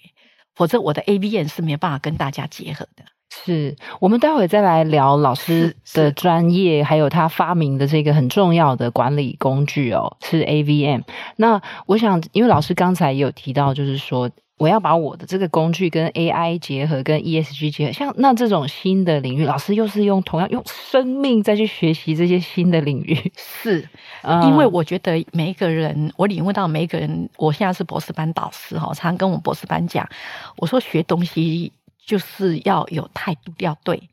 [0.53, 3.03] 否则我的 ABM 是没有办法跟大家结合的。
[3.29, 11.03] 是我们待会再来聊老师的专业，还有他发明的这个很重要的管理工具哦，是 AVM。
[11.35, 14.29] 那我想，因为老师刚才也有提到，就是说。
[14.57, 23.87] 我要把我的这个工具跟 AI 结合，跟 ESG 结合，像那这种新的领域，老师又是用同样用生命再去学习这些新的领域，是，
[24.43, 30.09] 因为我觉得每一个人，我领悟到每一个人，我现在是博士班导师哈，常跟我们博士班讲，
[30.55, 31.71] 我说学东西
[32.03, 34.09] 就是要有态度要对，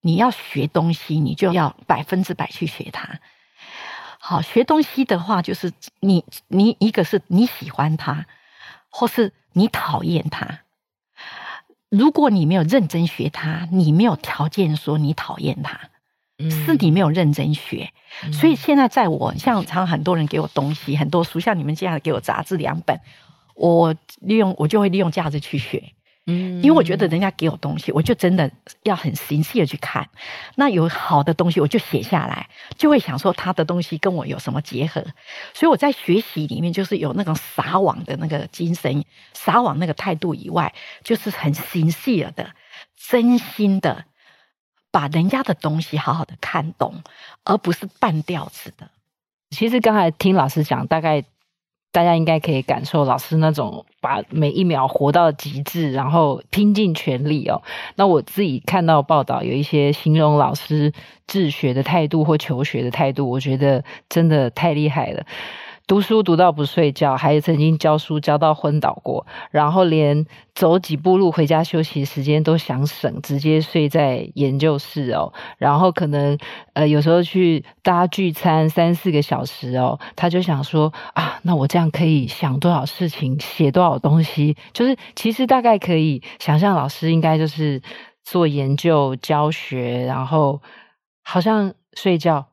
[0.00, 3.18] 你要学东西，你就要百分之百去学它。
[4.20, 8.24] 好，学东西的话，就是你你一个是你喜欢它，
[8.92, 9.32] 或是。
[9.54, 10.60] 你讨厌他，
[11.90, 15.90] 如果你没有认真学他，你没有条件说你讨厌他，
[16.38, 17.92] 是你没有认真学。
[18.32, 22.98] 所以现在在我像常很多人给我东西，很多书，像你们这样给我杂志两本，
[23.54, 25.92] 我利用我就会利用价值去学。
[26.26, 28.48] 嗯，因为我觉得人家给我东西，我就真的
[28.84, 30.08] 要很细细的去看。
[30.54, 35.04] 那有好的东西，我就写下来，就会想说他的东西跟我有什么结合。
[35.52, 39.04] 所以我在学习里面，就是有那种撒网的那个精神，
[39.34, 42.54] 撒网那个态度以外，就是很细细的、
[42.96, 44.04] 真心的
[44.92, 47.02] 把人家的东西好好的看懂，
[47.42, 48.88] 而不是半吊子的。
[49.50, 51.24] 其实刚才听老师讲，大概。
[51.92, 57.62] 大家应该可以感受老师那种把每一秒活到极致，然后拼尽全力哦。
[57.96, 60.92] 那我自己看到报道，有一些形容老师
[61.26, 65.24] 治学的态度或求学的态度，我觉得真的太厉害了。
[65.86, 75.32] 读书读到不睡觉，还曾经教书教到昏倒过，然后连走几步路回家休息时间都想省，直接睡在研究室哦。
[75.58, 76.38] 然后可能
[76.72, 87.82] 呃有时候去大家聚餐三四个小时哦，他就想说啊，那我这样可以想多少事情，写多少东西，就是其实大概可以想象老师应该就是
[88.24, 90.62] 做研究教学，然后
[91.22, 92.51] 好像睡觉。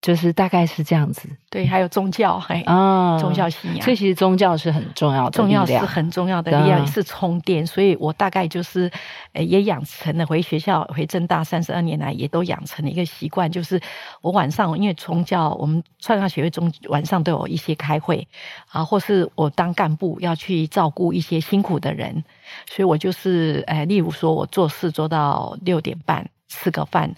[0.00, 7.66] 就是大概是这样子，对，还有宗教，还啊，宗教信仰，所以其实宗教是很重要的，重要是很重要的力量，是充电。
[7.66, 8.88] 所以我大概就是，
[9.32, 13.80] 呃，也养成了回学校回政大三十二年来，也都养成了一个习惯，就是
[14.20, 18.26] 我晚上因为宗教，我们创价学会中晚上都有一些开会
[18.70, 22.22] 啊，或是我当干部要去照顾一些辛苦的人，
[22.70, 27.12] 所以我就是，呃，例如说我做事做到六点半，吃个饭。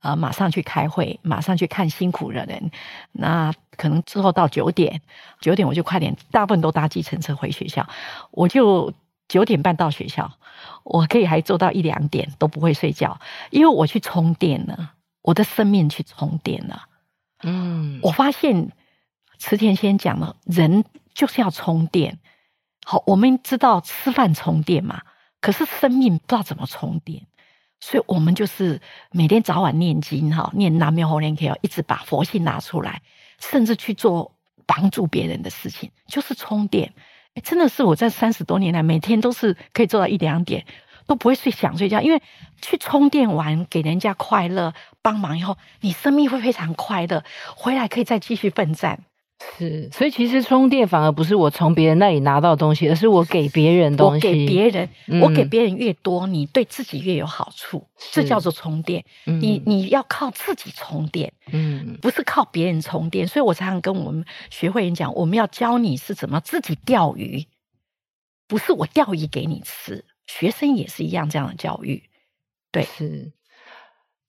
[0.00, 2.70] 啊、呃，马上去开会，马上去看辛苦的人。
[3.12, 5.02] 那可能之后到九点，
[5.40, 7.88] 九点我就快点，大部分都搭计程车回学校。
[8.30, 8.92] 我就
[9.28, 10.32] 九点半到学校，
[10.84, 16.82] 我可以还做到一两点都不会睡觉，因为我去充电了，我的生命去充电了。
[17.42, 18.72] 嗯，我发现
[19.38, 20.84] 池田先讲了，人
[21.14, 22.18] 就是要充电。
[22.84, 25.02] 好，我们知道吃饭充电嘛，
[25.40, 27.27] 可是生命不知道怎么充电。
[27.80, 28.80] 所以我们就是
[29.12, 33.00] 每天早晚念经哈，念南无妙法莲华经，一直把佛性拿出来，
[33.40, 34.34] 甚至去做
[34.66, 36.92] 帮助别人的事情，就是充电。
[37.34, 40.66] 哎，真的是我在三十多年来，每天都是可以做到一两点，
[41.06, 42.20] 都不会睡想睡觉，因为
[42.60, 47.22] 去充电完给人家快乐帮忙以后，你生命会非常快乐，
[47.54, 49.04] 回来可以再继续奋战。
[49.56, 54.26] 是，所以其实充电反而不是我从别人那里拿到东西，而是我给别人东西。
[54.26, 59.04] 我给别人，嗯、我给别人越多，你对自己越有好处，这叫做充电。
[59.26, 63.28] 嗯、你你要靠自己充电，嗯，不是靠别人充电。
[63.28, 67.46] 所以我常常跟我们学会员讲，我们要教你是怎么自己钓鱼，
[68.48, 70.04] 不是我钓鱼给你吃。
[70.26, 72.02] 学生也是一样这样的教育，
[72.72, 73.32] 对，是。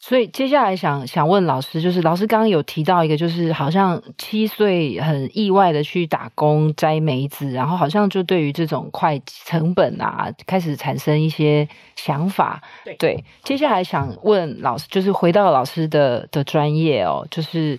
[0.02, 12.62] 所以接下来想想问老师，就是老师刚刚有提到一个，就是好像七岁很意外的去打工摘梅子，然后好像就对于这种快成本啊，开始产生一些想法。
[12.86, 17.78] 对，对，接下来想问老师，就是回到老师的的专业哦，就是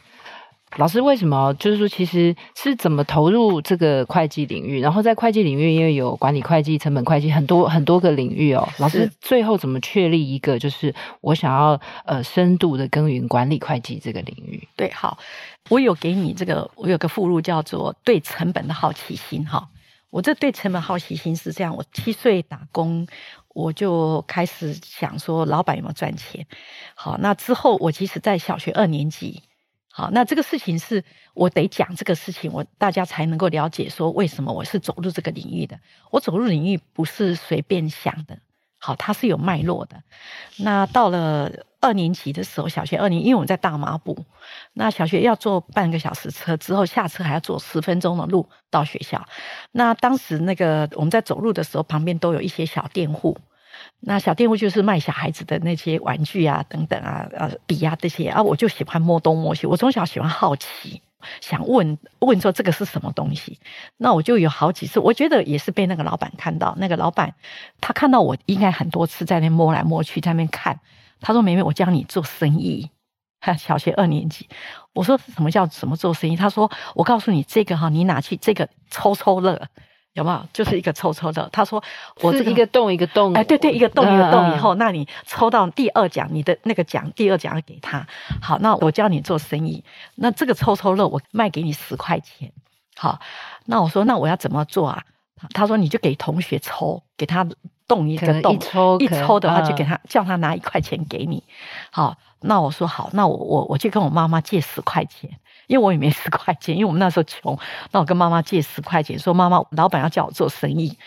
[0.76, 4.80] 老师为什么就是说，其实是怎么投入这个会计领域？
[4.80, 8.66] 然后在会计领域，因为有管理会计、成本会计很多很多个领域哦。
[8.78, 14.66] 老师最后怎么确立一个，就是我想要呃深度的耕耘管理会计这个领域？
[14.76, 15.18] 对，好，
[15.68, 19.68] 我有给你这个，我有个附录叫做“对成本的好奇心”哈。
[20.11, 23.06] 我这对成本好奇心是这样：我七岁打工，
[23.54, 26.46] 我就开始想说，老板有没有赚钱？
[26.94, 29.42] 好，那之后我其实在小学二年级。
[29.92, 35.79] 好，那这个事情是我得讲这个事情，我大家才能够了解说为什么我是走入这个领域的。
[36.12, 38.38] 我走入领域不是随便想的，
[38.79, 40.00] 好，它是有脉络的。
[40.59, 41.50] 那到了
[41.81, 44.24] 二年级的时候，小学二年，因为我在大马埔，
[44.74, 49.26] 那小学要坐半个小时车，之后下车还要走十分钟的路到学校。
[49.72, 53.37] 那当时那个我们在走路的时候，旁边都有一些小店户。
[54.02, 59.66] 那小店铺就是卖小孩子的那些玩具啊，等等啊，呃，笔啊这些啊，我就喜欢摸东摸西。
[59.66, 61.02] 我从小喜欢好奇，
[61.42, 63.58] 想问问说这个是什么东西。
[63.98, 66.74] 那我就有好几次，我觉得也是被那个老板看到。
[66.78, 67.34] 那个老板
[67.80, 70.80] 他看到我应该很多次在那摸来摸去，在那边看。
[71.20, 72.90] 他说：“妹妹，我教你做生意。”
[73.58, 74.48] 小学二年级，
[74.94, 79.68] 我说：“什么叫什么做生意？”他说：“我告诉你，这个哈，你拿去这个抽抽乐。”
[80.14, 80.46] 有没有？
[80.53, 81.49] 就是一个抽抽的。
[81.53, 81.83] 他说
[82.20, 84.55] ：“我这个、是一个洞一个洞，哎，对对，一个洞一个洞。
[84.55, 88.05] 以后，那你抽到第二奖，你的那个奖，第二奖要给他。
[88.42, 89.85] 好，那我教你做生意。
[90.16, 92.53] 那这个抽抽乐，我卖给你十块钱。
[92.96, 93.20] 好，
[93.66, 95.03] 那我说，那我要怎么做啊？
[95.55, 97.46] 他说，你就给同学抽，给他
[97.87, 101.42] 动一个洞，一抽一抽的话，就给他、嗯、叫他拿一块钱给你。
[101.92, 105.31] 好，那我说好，那我我我去跟我妈妈借十块钱。”
[105.70, 107.56] 因为我也没十块钱，因为我们那时候穷，
[107.92, 110.98] 那我跟妈妈借十块钱，说妈妈，老板要叫我做生意。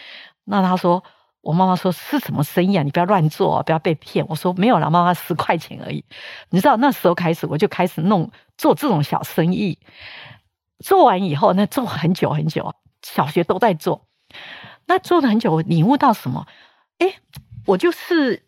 [0.45, 1.03] 那他说，
[1.41, 2.81] 我妈妈说是什么生意啊？
[2.81, 4.25] 你不要乱做，不要被骗。
[4.29, 6.05] 我说没有啦，妈妈十块钱而已。
[6.49, 9.77] 你知道那时候开始，我就开始弄做这种小生意。
[10.79, 14.07] 做完以后，那做很久很久，小学都在做。
[14.85, 16.47] 那做了很久，我领悟到什么？
[16.99, 17.15] 哎，
[17.65, 18.45] 我就是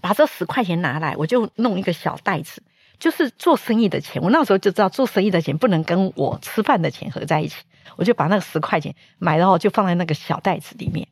[0.00, 2.62] 把这十块钱拿来，我就弄一个小袋子。
[2.98, 7.56] 就是做生意的钱，我那时候就知道做生意的钱不能跟我吃饭的钱合在一起，
[7.96, 11.06] 我就把那个十块钱买了后就放在那个小袋子里面。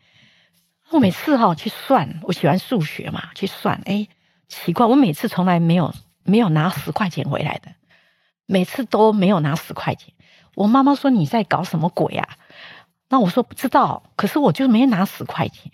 [0.90, 4.06] 我每次哈去算，我喜欢数学嘛，去算，哎，
[4.48, 5.94] 奇怪，我每次从来没有
[6.24, 7.72] 没有拿十块钱回来的，
[8.46, 10.12] 每次都没有拿十块钱。
[10.54, 12.28] 我妈妈说，你在搞什么鬼啊？
[13.08, 15.70] 那我说不知道，可是我就没拿十块钱，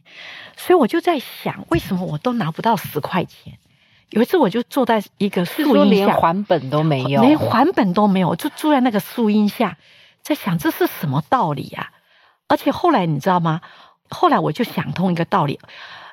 [0.57, 3.59] 所以我就在想，为什么我都拿不到十块钱？
[4.12, 9.79] 有一次，我就坐在一个树荫下，连还本都没有，连还本都没有，就坐在那个树荫下，
[10.22, 11.92] 在想这是什么道理呀？
[12.46, 13.62] 而且后来你知道吗？
[14.11, 15.59] 后来我就想通一个道理，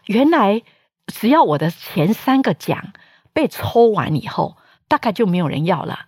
[0.06, 0.62] 原来
[1.08, 2.94] 只要我的前三个奖
[3.34, 4.56] 被抽完以后，
[4.88, 6.06] 大概就没有人要了。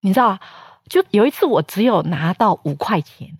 [0.00, 0.38] 你知道，
[0.88, 3.36] 就有一次我只有拿到五块钱，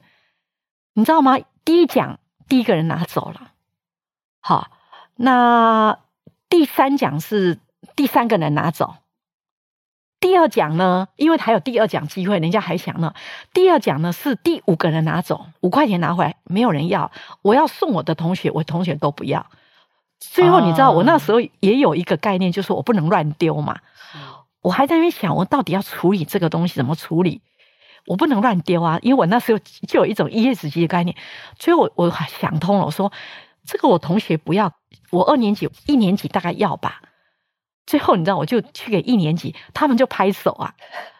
[0.95, 1.39] 你知道吗？
[1.65, 3.53] 第一奖第一个人拿走了，
[4.41, 4.73] 好，
[5.15, 6.01] 那。
[6.49, 7.59] 第三奖是
[7.95, 8.95] 第三个人拿走，
[10.19, 11.09] 第二奖呢？
[11.17, 13.13] 因为还有第二奖机会，人家还想呢。
[13.53, 17.13] 第二奖呢是第五个人拿走，五块钱拿回来，没有人要。
[17.43, 19.47] 我要送我的同学，我同学都不要。
[20.19, 23.79] 最后你知道，我那时候也有一个概念，就是我不能乱丢嘛。
[24.63, 27.43] 我还在那边想，我到底要处理这个东西怎么处理？
[28.07, 31.15] 我不能乱丢啊，因为我那时候就有一种 ESG 的概念。
[31.59, 33.13] 所以我我想通了，我说。
[33.69, 34.73] 这个我同学不要，
[35.11, 37.03] 我二年级、一年级大概要吧。
[37.87, 40.75] 最后你知道，我就去给一年级，他们就拍手啊。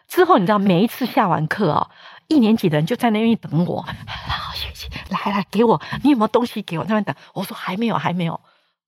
[0.07, 1.91] 之后你知道，每一次下完课哦，
[2.27, 3.83] 一年级的人就在那边等我。
[3.83, 6.83] 好，学习，来来，给我，你有没有东西给我？
[6.85, 7.15] 那边等。
[7.35, 8.41] 我说还没有，还没有。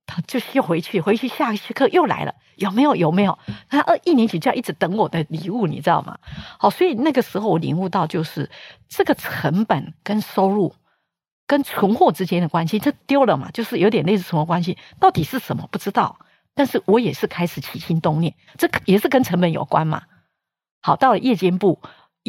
[0.08, 2.96] 他就又回去，回去下一课又来了，有没有？
[2.96, 3.38] 有没有？
[3.70, 6.18] 他二一年级就要一直等我的礼物，你知道吗？
[6.58, 8.50] 好，所以那个时候我领悟到，就是
[8.90, 10.74] 这个成本跟收入。
[11.52, 16.18] 跟存货之间的关系，这丢了嘛，就是有点类似存货关系，到底是什么不知道。
[16.54, 20.04] 但是我也是开始起心动念，这也是跟成本有关嘛。
[20.82, 21.78] 好，到了夜间部，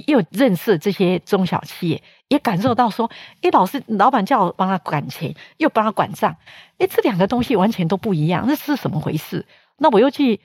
[0.09, 3.09] 又认识这些中小企业，也感受到说，
[3.43, 6.35] 哎，老师老板叫我帮他管钱，又帮他管账，
[6.79, 9.47] 哎，这两个东西完全都不一样，那是什么回事？
[9.79, 10.41] 那我又去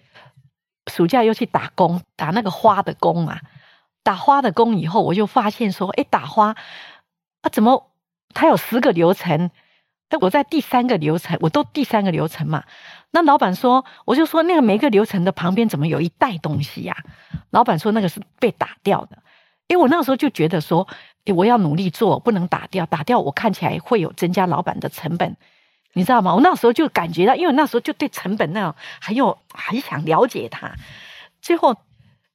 [0.86, 3.42] 暑假又去打工，打那个花的工啊，
[4.04, 6.56] 打花的工以后，我就发现说，哎，打花
[7.42, 7.90] 啊，怎么？
[8.38, 9.50] 他有十个流程，
[10.08, 12.64] 但，我在第三个流程，我都第三个流程嘛。
[13.10, 16.96] 那老板说，我就说那个每个流程的旁边怎么有一袋东西呀？
[17.50, 19.18] 老板说那个是被打掉的。
[19.66, 20.88] 因为我那时候就觉得说，
[21.26, 25.36] 哎，我要努力做，不能打掉，打掉我看起来会有增加老板的成本，
[25.94, 26.36] 你知道吗？
[26.36, 30.74] 我那时候就感觉到，因为那时候就对成本那种很有很想了解它。
[31.42, 31.76] 最后，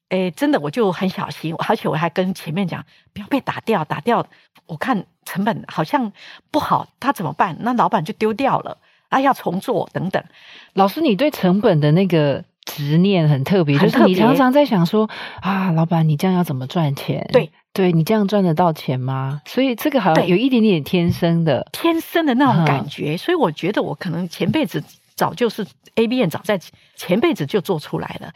[0.09, 2.85] 哎，真的我就很小心，而且我还跟前面讲，
[3.15, 4.27] 不要被打掉，打掉
[4.73, 6.11] 我看成本好像
[6.51, 7.55] 不好，他怎么办？
[7.61, 8.79] 那老板就丢掉了，
[9.11, 10.25] 啊，要重做等等。
[10.73, 15.11] 老师，你对成本的那个执念很特别，就是你常常在想说
[15.43, 17.29] 啊，老板，你这样要怎么赚钱？
[17.31, 19.43] 对，对你这样赚得到钱吗？
[19.45, 23.18] 所以这个好像有一点点天生的，天生的那种感觉。
[23.18, 24.83] 所以我觉得我可能前辈子。
[25.14, 25.64] 早就是
[25.97, 26.59] A B N，早在
[26.97, 28.33] 前辈子就做出来了，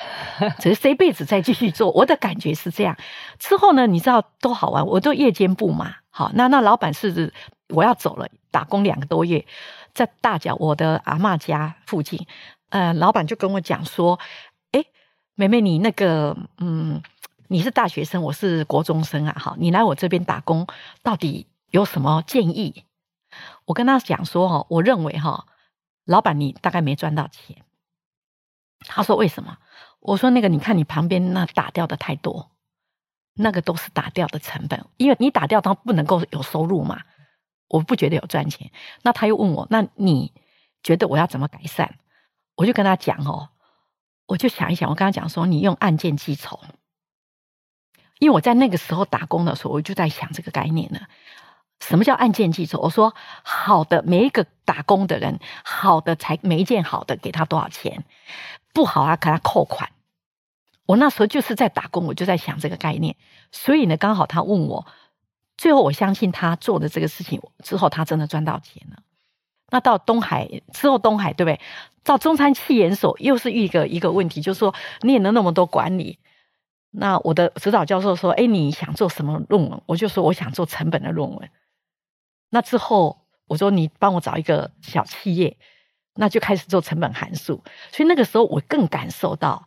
[0.60, 1.90] 只是这辈子再继续做。
[1.90, 2.94] 我的感觉是这样。
[3.38, 4.86] 之后呢，你知道多好玩？
[4.86, 7.34] 我做夜间部嘛，好，那那老板是
[7.68, 9.44] 我要走了，打工两个多月，
[9.92, 12.26] 在大脚我的阿嬷家附近，
[12.70, 14.18] 呃，老板就跟我讲说
[14.72, 14.82] ：“哎，
[15.34, 17.02] 妹妹，你那个，嗯，
[17.48, 20.66] 你是大学生，我是国中生啊，好，你来我这边打工，
[21.02, 22.86] 到底有什么建议？”
[23.66, 25.44] 我跟他讲说：“哈，我认为哈。”
[26.06, 27.62] 老板，你大概没赚到钱。
[28.86, 29.58] 他说：“为什么？”
[30.00, 32.52] 我说：“那个，你看你旁边那打掉的太多，
[33.36, 37.02] 那个都是打掉的成本，因为你打掉它不能够有收入嘛。
[37.68, 38.70] 我不觉得有赚钱。
[39.02, 40.32] 那他又问我：那你
[40.82, 41.96] 觉得我要怎么改善？
[42.54, 43.50] 我就跟他讲哦，
[44.26, 46.60] 我就想一想，我跟他讲说，你用按件计酬，
[48.18, 51.00] 因为我在那个时候打工的时候，我就在想这个概念呢。”
[51.80, 52.80] 什么叫按件计酬？
[52.80, 58.04] 我说好的，每一个打工的人，好的才每一件好的给他多少钱，
[58.72, 59.90] 不好啊，给他扣款。
[60.86, 63.16] 我那时候就是在打工，我就在想这个概念。
[63.52, 64.86] 所以呢，刚好他问我，
[65.58, 69.02] 最后我相信他做的这个事情之后，他真的赚到钱了。
[69.70, 71.60] 那到东海之后，东海对不对？
[72.04, 76.20] 到中山企研所又是一个一个问题，就是说念了那么多管理。
[76.92, 81.50] 那我的指导教授说：“哎，你想做什么论文？”我就说：“我想做成本的论文。”
[82.48, 85.58] 那之后，我说你帮我找一个小企业，
[86.14, 87.62] 那就开始做成本函数。
[87.90, 89.66] 所以那个时候，我更感受到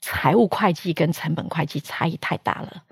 [0.00, 2.82] 财务会计跟成本会计差异太大了。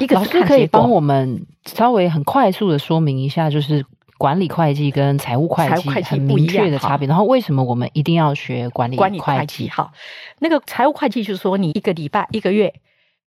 [0.00, 3.86] 一个老师可以帮我们稍微很快速的说明一下，就是
[4.18, 7.06] 管理会计跟财务会计很明确的差别。
[7.06, 9.20] 然后为什么我们一定要学管理会计？
[9.20, 9.92] 会计好，
[10.38, 12.74] 那个财务会计就是说，你一个礼拜、一个月。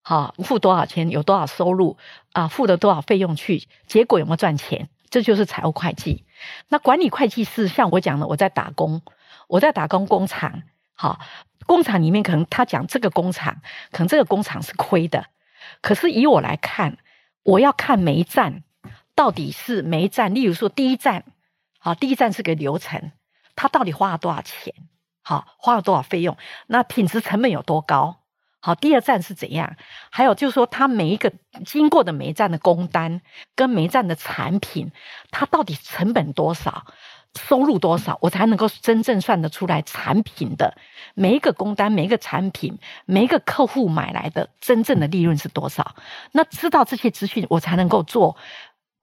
[0.03, 1.95] 好，付多少钱，有多少收入
[2.31, 2.47] 啊？
[2.47, 4.89] 付了多少费用去，结果有没有赚钱？
[5.11, 6.25] 这就是财务会计。
[6.69, 9.03] 那管理会计是像我讲的，我在打工，
[9.47, 10.63] 我在打工工厂。
[11.01, 11.19] 好，
[11.65, 13.59] 工厂里面可能他讲这个工厂，
[13.91, 15.25] 可能这个工厂是亏的。
[15.81, 16.99] 可是以我来看，
[17.41, 18.61] 我要看每一站
[19.15, 21.23] 到底是每一站，例如说第一站，
[21.79, 23.11] 好，第一站是个流程，
[23.55, 24.75] 他到底花了多少钱？
[25.23, 26.37] 好，花了多少费用？
[26.67, 28.17] 那品质成本有多高？
[28.59, 29.75] 好，第二站是怎样？
[30.11, 31.33] 还有就是说，它每一个
[31.65, 33.21] 经过的每一站的工单
[33.55, 34.91] 跟每一站的产品，
[35.31, 36.85] 它到底成本多少，
[37.39, 40.75] 收入多少，我才能够真正算得出来产品的
[41.15, 45.95] 每一个工单、每一个产品、每一个客户买来的真正的利润是多少？
[46.31, 48.35] 那知道这些资讯，我才能够做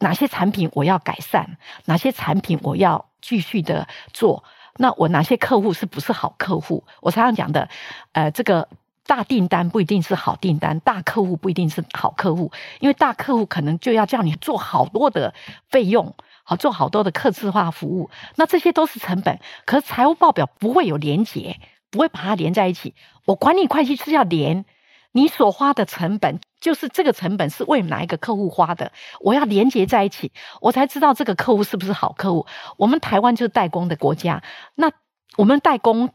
[0.01, 1.57] 哪些产品我要改善，
[1.87, 4.45] 哪些产品我要继续的做。
[4.77, 6.85] 那我哪些客户是不是好客户？
[7.01, 7.69] 我常常讲的，
[8.13, 8.69] 呃，这个。
[9.09, 15.33] 大订单不一定是好订单，大客户不一定是好客户，因为大客户可能就要叫你做好多的
[15.71, 16.15] 费用，
[16.49, 19.39] 好做好多的客制化服务，那这些都是成本。
[19.67, 22.95] 可是财务报表不会有连结，不会把它连在一起。
[23.27, 24.65] 我管理会计是要连
[25.13, 30.33] 你所花的成本，就是这个成本是为哪一个客户花的，我要连结在一起，
[30.63, 32.47] 我才知道这个客户是不是好客户。
[32.79, 34.43] 我们台湾就是代工的国家，
[34.75, 34.91] 那
[35.37, 36.09] 我们代工。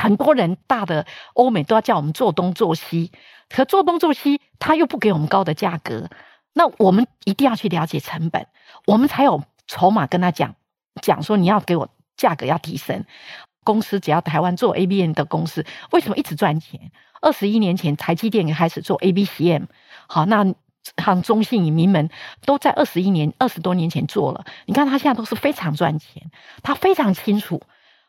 [0.00, 3.10] 很多人大的欧美都要叫我们做东做西，
[3.48, 6.08] 可做东做西，他又不给我们高的价格，
[6.58, 8.48] 那我们一定要去了解成本，
[8.84, 10.56] 我们才有筹码跟他讲
[11.00, 13.04] 讲说，你要给我价格要提升。
[13.62, 16.90] 公司只要台湾做 ABM 的公司，为什么一直赚钱？
[17.20, 19.66] 二十一年前台积电也开始做 ABCM，
[20.08, 20.52] 好，那
[20.96, 22.10] 像中信、名门
[22.44, 26.28] 都在二十一年、二十多年前做了，你看他现在都是非常赚钱，
[26.64, 27.62] 他非常清楚。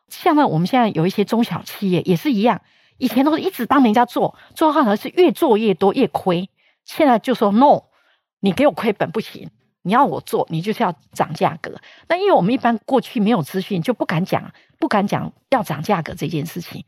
[0.07, 2.61] 像呢，我们现在有一些中小企业也是一样，
[2.97, 6.49] 以前都是一直帮人家做，做好像是越做越多越亏。
[6.83, 7.83] 现在就说 no，
[8.39, 9.49] 你给我亏本不行，
[9.81, 11.75] 你要我做，你就是要涨价格。
[12.07, 16.85] 那因为我们一般过去没有资讯，就不敢讲，不敢讲要涨价格这件事情。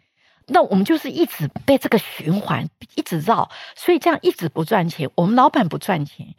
[0.47, 5.09] 那我们就是一直被这个循环一直绕，所以这样一直不赚钱。
[5.15, 6.35] 我们老板不赚钱，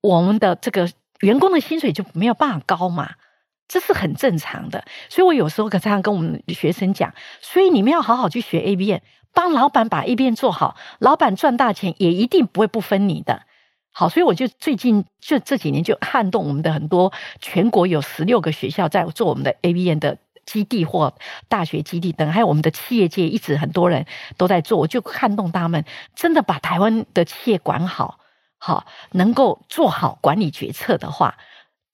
[0.00, 0.90] 我们的这个
[1.20, 3.14] 员工的薪水就没有办法高嘛。
[3.68, 8.98] 这是很正常的，所以我有时候可常常跟我们学生讲，所以你们要好好去学 ABM，
[9.32, 13.42] 帮老板把 ABM 做好，老板赚大钱也一定不会不分你的。
[13.98, 21.14] 好，所以我就最近就这几年就撼动我们的很多全国有十六个学校在做我们的 ABN 的基地或
[21.48, 24.04] 大学基地等，还有我们的企业界一直很多人
[24.36, 25.82] 都在做，我就撼动他们
[26.14, 28.20] 真的把台湾的企业管好，
[28.58, 31.38] 好能够做好管理决策的话，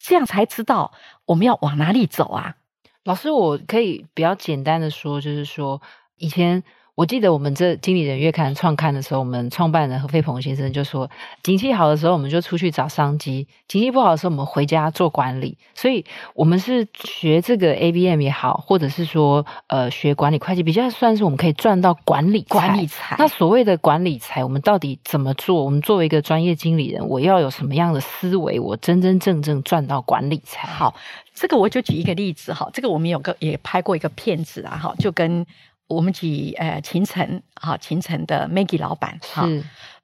[0.01, 0.91] 这样才知道
[1.25, 2.57] 我们要往哪里走啊。
[3.05, 5.81] 老师，我可以比较简单的说，就是说
[6.17, 6.65] 以前。
[6.95, 11.11] 我记得我们这经理人月刊创刊的时候，我们创办人何飞鹏先生就说
[11.43, 23.17] ：“景气好的时候，我们就出去找商机；景气不好的时候，我们回家做管理。”所以，我们是学这个 ABM 也好，或者是说呃学管理会计，比较算是我们可以赚到管理管理财。
[23.19, 25.65] 那所谓的管理财，我们到底怎么做？
[25.65, 30.69] 我们作为一个专业经理人，我要有什么样的思维，我真真正正赚到管理财？
[30.69, 30.95] 好，
[31.33, 35.47] 这个我就举一个例子哈，这个我们有个也拍过一个片子啊哈，就跟。
[35.93, 39.47] 我们举呃秦晨哈秦晨的 Maggie 老板哈，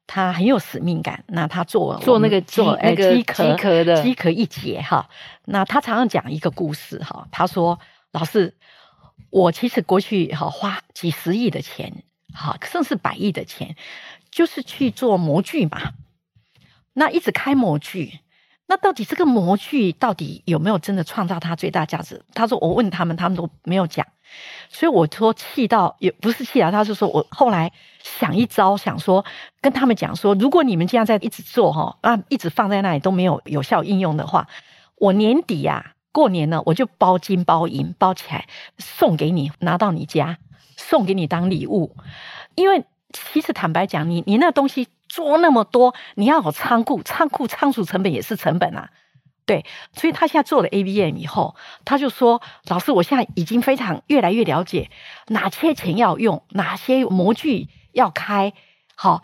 [0.07, 1.25] 他很有使命感。
[1.29, 5.09] 那他做做那个做那个机壳的机壳一节哈。
[5.45, 7.27] 那他常常讲一个故事哈。
[7.31, 7.79] 他说
[8.13, 8.55] ：“老师，
[9.31, 13.77] 我其实过去哈花几十亿的钱，哈甚至百亿的钱，
[14.31, 15.93] 就是去做模具嘛。
[16.95, 18.21] 那一直开模具，
[18.67, 24.07] 那到底这个模具到底有没有真的创造它最大价值？”他说：“我问他们，他们都没有讲。”
[24.69, 27.73] 所以我说气到也不是气啊，他是说我后来
[28.03, 29.25] 想一招，想说
[29.61, 34.49] 跟他们讲说，如果你们这样在一直做哈，啊一直放在那里都没有有效应用的话，
[34.97, 38.47] 我年底呀、啊、过年呢，我就包金包银包起来
[38.79, 40.39] 送给你，拿到你家
[40.77, 41.97] 送给你当礼物。
[42.55, 48.91] 因为其实坦白讲，你你那东西做那么多，你要有仓库，仓库仓储成本也是成本啊。
[49.49, 54.91] 对，所以他现在做了 ABM 以后，他就说：“老师，我现在已经非常越来越了解
[55.29, 58.53] 哪些钱要用，哪些模具要开。
[58.95, 59.23] 好，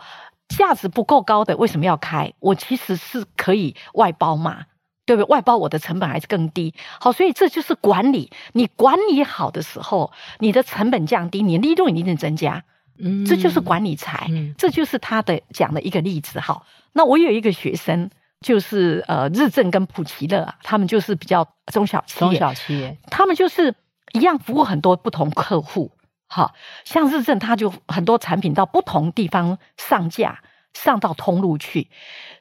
[0.48, 2.32] 价值不够高的为什么要开？
[2.40, 4.64] 我其实是可以外包嘛，
[5.04, 5.28] 对不对？
[5.28, 6.72] 外包我的成本还是更低。
[6.98, 8.30] 好，所以这就是管理。
[8.54, 12.64] 你管理好的时候，你的成本降低，你利润一定增加。
[12.98, 14.26] 嗯，这就是管理财。
[14.30, 16.40] 嗯，这就是他的讲的一个例子。
[16.40, 16.64] 好，
[16.94, 18.08] 那我有一个学生。
[18.44, 23.74] 就是呃，日正跟普奇乐，他们就是比较中小企业，中小企业，他们就是
[24.12, 25.90] 一样服务很多不同客户。
[26.26, 26.52] 好，
[26.84, 30.42] 像日正，他就很多产品到不同地方上架，
[30.74, 31.88] 上到通路去。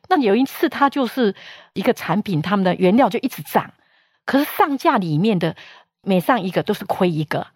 [0.09, 1.35] 那有一次，他就是
[1.73, 3.73] 一个产品，他们的原料就一直涨，
[4.25, 5.55] 可是上架里面的
[6.01, 7.47] 每上一个都是亏一个。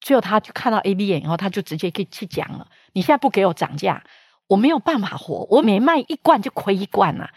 [0.00, 4.02] 最后，他就看到 A B 眼以后，他就直接给去讲了：你现在不给我涨价，
[4.48, 7.30] 我没有办法活，我每卖一罐就亏一罐啊。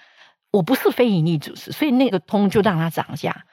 [0.58, 3.46] 我不是非盈利组织，所以那个通就让它涨价。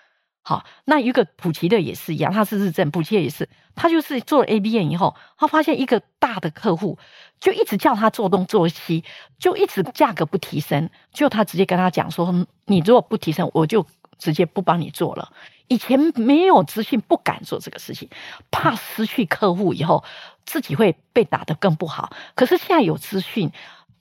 [0.47, 6.99] 好，那一个普奇的也是一样，他是日正，普奇的也是，他就是做了 ABN 以后，他发现一个大的客户
[7.41, 9.05] 就一直叫他做东做西，
[9.39, 13.87] 就一直价格不提升，就他直接跟他讲说：“你如果不提升，我就
[14.19, 15.33] 直接不帮你做了。”
[15.69, 18.09] 以前没有资讯，不敢做这个事情，
[18.51, 20.05] 怕失去客户以后
[20.45, 22.15] 自己会被打得更不好。
[22.35, 23.51] 可是现在有资讯，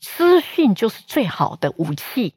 [0.01, 2.33] 资讯就是最好的武器。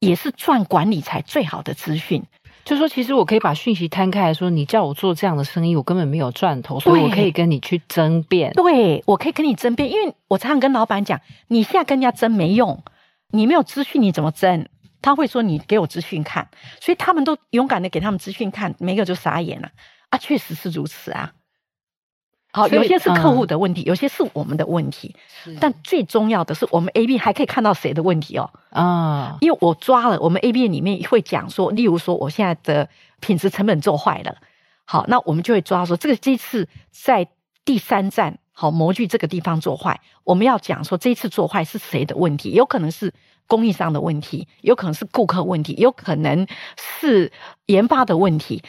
[0.00, 2.24] 也是赚管理财最好的资讯，
[2.64, 8.52] 就说其实我可以把讯息摊开来说，你叫我做这样的生意，我根本没有赚头，所以我可以跟你去争辩。
[8.54, 12.82] 对，我可以跟你争辩，因为我常常跟老板讲，你现在跟人家争没用，
[13.30, 14.66] 你没有资讯你怎么争？
[15.02, 16.48] 他会说你给我资讯看，
[16.80, 19.70] 所以他们都勇敢的给他们资讯看，每个就傻眼了
[20.08, 21.32] 啊，确实是如此啊。
[22.52, 25.14] 好，有些是客户的问题，嗯、有些是我们的问题，
[25.60, 28.50] 但最重要的是，我们 AB 还可以看到谁的问题哦。
[28.70, 32.88] 啊、嗯，因为我抓了我们 AB 里面会讲说，例如说我现在的
[33.20, 34.34] 品质成本做坏了，
[34.84, 37.28] 好，那我们就会抓说这个这次在
[37.64, 43.14] 第三站好模具这个地方做坏，我们要讲说这次做坏是谁的问题，有可能是
[43.46, 47.30] 供应商的问题，有可能是顾客问题，有可能是
[47.66, 48.64] 研发的问题。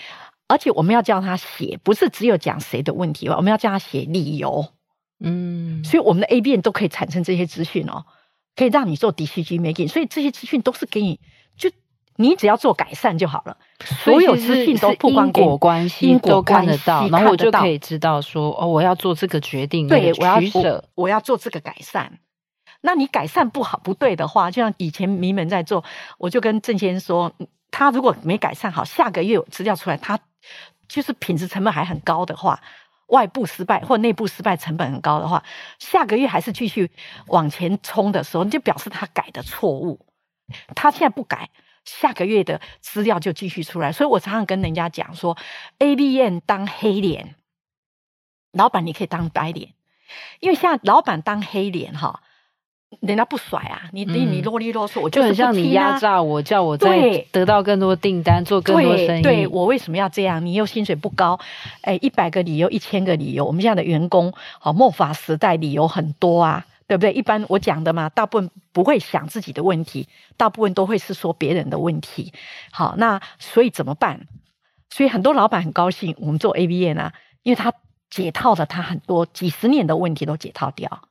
[0.51, 3.37] 而且我们要叫他写，不是只有讲谁的问题吧？
[3.37, 4.65] 我们要叫他写理由。
[5.23, 8.03] 嗯，所以我们的 A B N 都可以产生这些资讯哦，
[8.55, 9.87] 可以让你做 decision making。
[9.87, 11.19] 所以这些资讯都是给你，
[11.55, 11.71] 就
[12.17, 13.55] 你只要做改善就好了。
[14.03, 22.19] 所有资讯都曝光，因果关系都看得到，然后我就可以知道说哦，我要做这个决定，对，我要我，我要做这个改善。
[22.81, 25.83] 那你改善不好不对的话，就像以前迷门在做，
[26.17, 27.31] 我就跟郑先生说，
[27.69, 30.19] 他如果没改善好，下个月有资料出来，他。
[30.87, 32.61] 就是品质成本还很高的话，
[33.07, 35.43] 外部失败或内部失败成本很高的话，
[35.79, 36.89] 下个月还是继续
[37.27, 40.05] 往前冲的时候，你就表示他改的错误。
[40.75, 41.49] 他现在不改，
[41.85, 43.91] 下个月的资料就继续出来。
[43.91, 45.37] 所以我常常跟人家讲说
[45.79, 47.35] ，A B N 当黑脸，
[48.51, 49.73] 老板你可以当白脸，
[50.41, 52.21] 因为现在老板当黑脸哈，
[52.99, 59.21] 人家不甩啊，你你你啰里啰嗦，我就很像你压榨我，叫我再得到更多订单，做更多生意。
[59.21, 60.45] 对，我为什么要这样？
[60.45, 61.39] 你又薪水不高，
[61.81, 63.45] 哎，一百个理由，一千个理由。
[63.45, 67.13] 我们现在的员工，好，末法时代理由很多啊，对不对？
[67.13, 72.33] 一般我讲的嘛，大部分不会想自己的问题，大部分都会是说别人的问题。
[72.71, 74.27] 好，那所以怎么办？
[74.89, 77.13] 所以很多老板很高兴，我们做 A B N 啊，
[77.43, 77.73] 因为他
[78.09, 81.01] 解套了他很多几十年的问题都解套掉。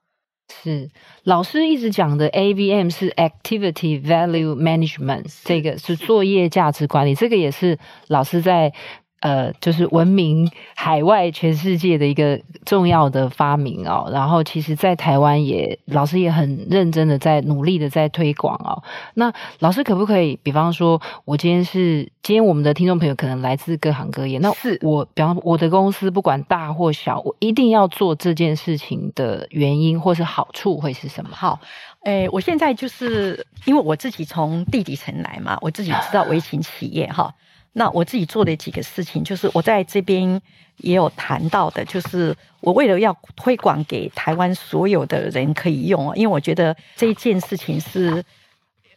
[0.63, 0.91] 是
[1.25, 7.79] 老师一直讲的 AVM 是 Activity Value Management，这个是作业价值管理，这个也是
[8.09, 8.73] 老师在。
[9.21, 14.09] 呃，就是闻名海外全世界的一个重要的发明哦。
[14.11, 18.83] 然后，其实，在台湾也老师也很认真的在努力的在推广哦。
[19.15, 31.31] 那老师可不可以，比方说，我今天是今天我们的听众朋友可能来自各行各业，那是我，比方我的公司不管大或小，我一定要做这件事情的原因或是好处会是什么？
[31.33, 31.61] 好，
[32.05, 37.35] 诶，我现在就是因为我自己从地底层来嘛，我自己知道微型企业哈。
[37.73, 40.43] 那我自己做的几个事情，就是我在这边
[40.79, 48.25] 也有谈到的，就是我为了要推广给台湾所有的人可以用，因为我觉得这件事情是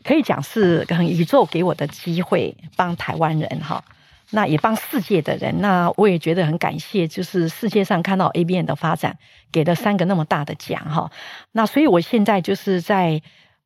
[0.04, 3.84] 可以讲是很宇宙给我的机会，帮台湾人哈，
[4.32, 5.62] 那也帮世界的人。
[5.62, 9.16] 那我也觉得很感谢，就是世界上看到 A B N 的发展，
[9.52, 11.12] 给了三个那么大的奖哈。
[11.52, 13.22] 那所以我现在就是在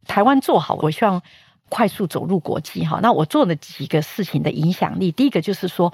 [0.06, 1.22] 台湾做好，我希望。
[1.70, 5.12] 快速走入国际哈，那我做了几个事情的影响力。
[5.12, 5.94] 第一个就是说，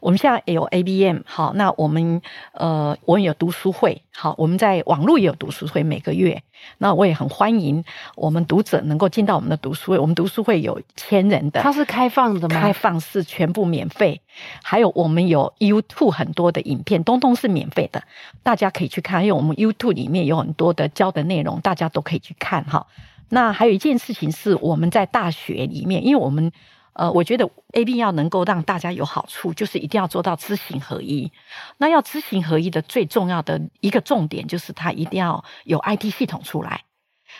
[0.00, 2.20] 我们现在有 ABM 好，那我们
[2.52, 6.42] 呃，我也有读书会好，我们在网络也有读书会，每个月。
[6.78, 9.98] 那我也很欢迎我们读者能够进到我们的读书会。
[9.98, 12.60] 我们读书会有千人的，它是开放的吗？
[12.60, 14.20] 开放式全部免费。
[14.62, 18.02] 还有我们有 YouTube 很多的影片，通通是免费的，
[18.42, 19.22] 大家可以去看。
[19.22, 22.86] 因为我们 YouTube 里面有很多的教的内容，大家都可以去看哈。
[23.28, 26.52] 那还有一件事情是，我们在大学里面，因为我们，
[26.92, 31.32] 呃，我觉得 A B 要能够让大家有好处，就是一定要做到知行合一。
[31.78, 36.84] 那要知行合一的最重要的一个重点，就是它一定要有 IT 系统出来。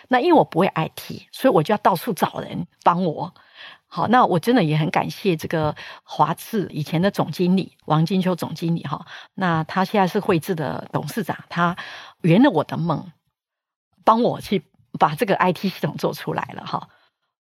[0.09, 3.33] 那因为我不会 IT，所以我就要到处找人帮我。
[3.87, 11.77] 好，那我真的也很感谢这个华智以前的总经理王金秋总经理哈，那他现在是慧智的董事长，他
[12.23, 13.13] 圆了我的梦，
[14.05, 14.65] 帮我去。
[14.97, 16.89] 把这个 IT 系统做出来了哈，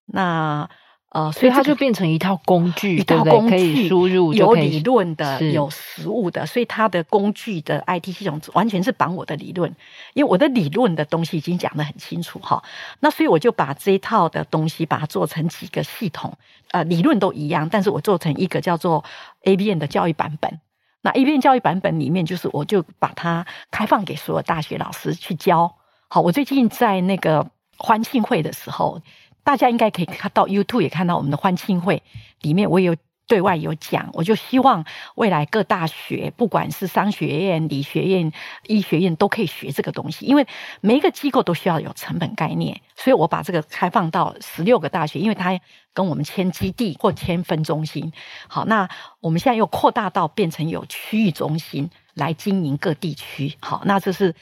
[0.06, 0.68] 那
[1.10, 9.74] 呃，所以它就变成一套工具，一套工具可以输入，有理论的，有实物的，所以它的工具的 IT 系统完全是绑我的理论，
[10.14, 12.62] 因为我的理论的东西已经讲得很清楚哈。
[13.00, 16.36] 那所以我就把这一套的东西把它做成几个系统，
[16.72, 19.02] 呃，理论都一样，但是我做成一个叫做
[19.44, 20.60] ABN 的教育版本。
[21.02, 25.76] 那 ABN 教育版本里面，就是我就把它开放给所有大学老师去教。
[26.08, 29.02] 好，我最近在那个欢庆会的时候，
[29.42, 32.02] 大家应该可以看到 YouTube 也看到我们的欢庆会
[32.42, 32.94] 里面，我有
[33.26, 34.84] 对外有讲，我就希望
[35.16, 38.32] 未来各大学，不管是商学院、理学院、
[38.68, 40.46] 医学院，都可以学这个东西，因为
[40.80, 45.58] 每一个机构都需要有成本概念，所以我把这个开放到十六个大学，因为它
[45.92, 48.12] 跟我们签基地或签分中心。
[48.46, 48.88] 好，那
[49.18, 53.56] 我们现在又扩大到变成有区域中心来经营各地区。
[53.60, 54.32] 好，那这是。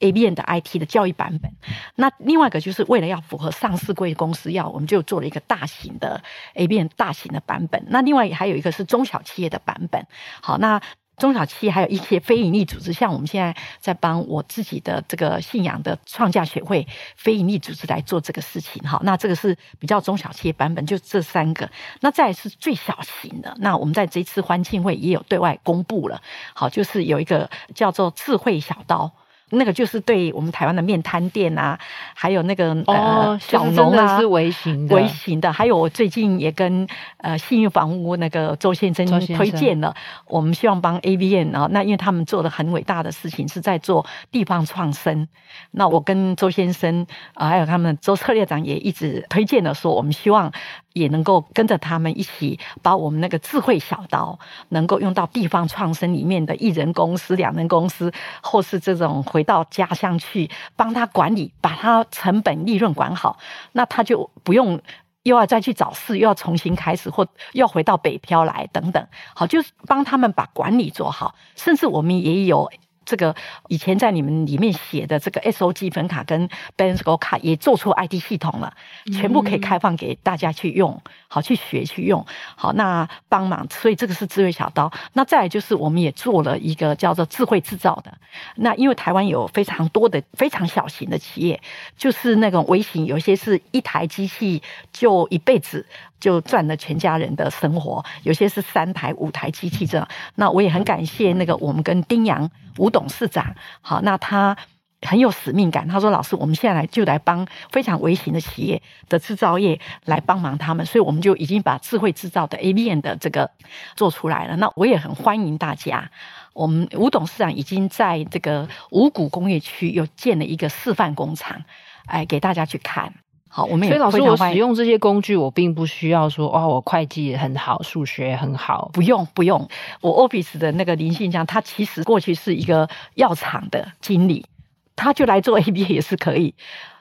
[0.00, 1.50] A B N 的 IT 的教育版本，
[1.94, 6.22] 那另外一个就是为了要符合上市柜公司要，我们就做了一个大型的
[6.54, 7.84] A B N 大型的版本。
[7.88, 10.06] 那另外还有一个是中小企业的版本。
[10.42, 10.80] 好，那
[11.18, 18.82] 中小企业还有一些非营利组织，像我们现在在帮我自己的这个信仰的创价学会非营利组织来做这个事情。
[18.88, 21.70] 好，那这个是比较中小企业版本，就这三个。
[22.00, 26.22] 那再是最小型的，那我们在这次欢庆会也有对外公布了。
[26.54, 29.12] 好，就是有一个叫做智慧小刀。
[29.50, 31.78] 那个就是对我们台湾的面摊店啊，
[32.14, 35.52] 还有那个呃小农啊，是微型的，微型的。
[35.52, 36.86] 还有我最近也跟
[37.18, 39.94] 呃信义房屋那个周先生推荐了，
[40.26, 45.28] 我们希望帮 A B N 啊，那因为他们做的很伟大的事情是在做地方创生。
[45.72, 50.52] 那我跟周先生啊，还有他们周策略长也一直推荐了，说我们希望。
[50.92, 54.38] 也能够跟着他们一起把我们那个智慧小刀
[54.70, 58.12] 能够用到地方创生里面的一人公司、两人公司，
[58.42, 63.38] 或是这种回到家乡去帮他管理，把他成本利润管好，
[63.72, 64.80] 那他就不用
[65.22, 67.22] 又要再去找事，又要重新开始，或
[67.52, 69.06] 又要回到北漂来等等。
[69.34, 72.70] 好，就是帮他们把管理做好，甚至我们也有
[73.04, 73.34] 这个
[73.68, 78.72] 以前在你们里面写的这个 SOG 粉卡跟 Score 卡也做出 ID 系统了，
[79.12, 82.24] 全部可以开放给大家去用，好去学去用。
[82.56, 84.92] 好，那帮忙，所以这个是智慧小刀。
[85.12, 88.12] 那再来就是我们也做了一个叫做智慧制造的。
[88.56, 91.60] 那因为台湾有非常多的非常小型的企业，
[91.96, 95.86] 就是那种微型，有些是一台机器就一辈子
[96.20, 100.06] 就赚了全家人的生活，有些是三台五台机器这样。
[100.34, 104.56] 那我也很感谢那个我们跟丁洋吴董事长，好，那他
[105.02, 105.88] 很有使命感。
[105.88, 113.50] 他说：“老师，我们现在来就来帮非常微型的企业的制造业来帮忙他们，所以我们就已经把智慧制造的 ABM 的这个
[113.96, 114.56] 做出来了。
[114.56, 116.10] 那我也很欢迎大家。
[116.52, 121.64] 我们吴董事长已经在这个五谷工业区又建了一个示范工厂，
[122.06, 123.14] 哎，给大家去看。”
[123.52, 129.68] 好，我们也所以老师，我使用这些工具，我并不需要说哦，我会计很好，数学很好，不用不用。
[130.00, 134.46] 我 Office 的那个林信江，他其实过去是一个药厂的经理，
[134.94, 136.54] 他就来做 ABA 也是可以。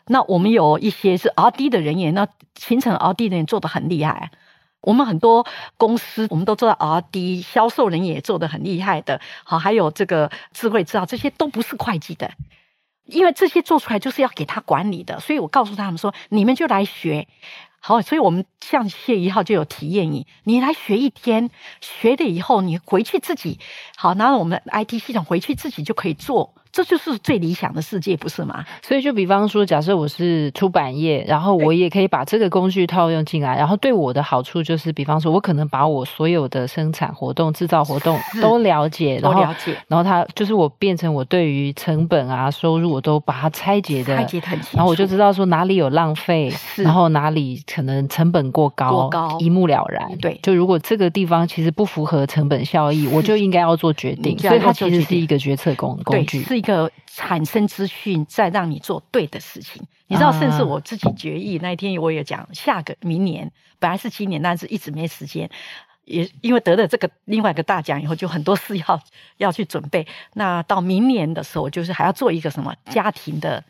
[0.07, 4.31] 那我们有一些是 RD 的人员，那形成 RD 的人做的很厉害。
[4.81, 5.45] 我们很多
[5.77, 9.21] 公司，我们都做到 RD，销售人员也做的很厉害的。
[9.43, 12.31] 好，还有这个智慧制造，这些都不是会计的。
[13.09, 17.27] 因为这些做出来就是要给他管理的，所以我告诉他们说：“你们就来学。”
[17.81, 21.49] 好，所以我们像谢一号就有体验营，你来学一天，
[21.79, 23.57] 学了以后你回去自己
[23.95, 26.55] 好拿了我们的 IT 系统回去自己就可以做。
[26.71, 28.63] 这就是最理想的世界，不是吗？
[28.81, 50.07] 所以，就比方说，假设我是出版业，然后我也可以把这个工具套用进来，然后对我的好处就是，比方说，我可能把我所有的生产活动、制造活动都了解，然后了解，然后它就是我变成我对于成本啊、收入，我都把它拆解的，拆解很清楚，然后我就知道说哪里有浪费，然后哪里可能成本过高，过高一目了然。
[50.19, 54.37] 对，就如果这个地方其实不符合成本效益，我就应该要做决定。
[54.37, 56.91] 所以它其实是一个决策工工具，是一个。
[57.11, 59.83] 产生资讯，再让你做对的事情。
[60.07, 65.49] 你知道，甚至我自己决议那一天，我也讲下个明年，本来是今年，但是一直没时间。
[66.05, 69.01] 也因为得了这个另外一个大奖以后，就很多事要
[69.35, 70.07] 要去准备。
[70.33, 73.61] 那到明年的时候，就是还要做一个什么家庭的，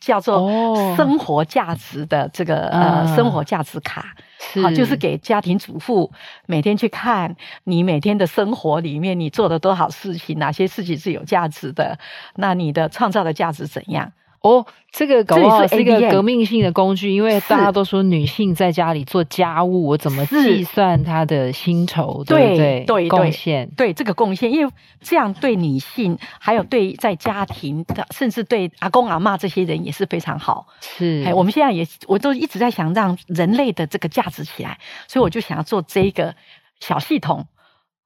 [0.00, 0.48] 叫做
[0.96, 4.14] 生活价值的这个呃生活价值卡。
[4.62, 6.10] 好，就是给家庭主妇
[6.46, 11.98] 每天去看你每天的生活里面你做了多少事情，哪些事情是有价值的，
[12.36, 14.12] 那你的创造的价值怎样？
[14.48, 22.24] 哦，这个搞不好是一个革命性的工具，因为大家都说女性在家里做家务，我怎么计算她的薪酬？
[22.24, 22.84] 对不对？
[22.86, 30.66] 对，贡献，对这个贡献，因为这样对女性，还有对在家庭的，甚至对阿公阿妈这些人也是非常好。
[30.80, 36.34] 是，哎我们现在也，我都一直在想让人类的这个价值起来，所以我就想要做这一个
[36.80, 37.46] 小系统，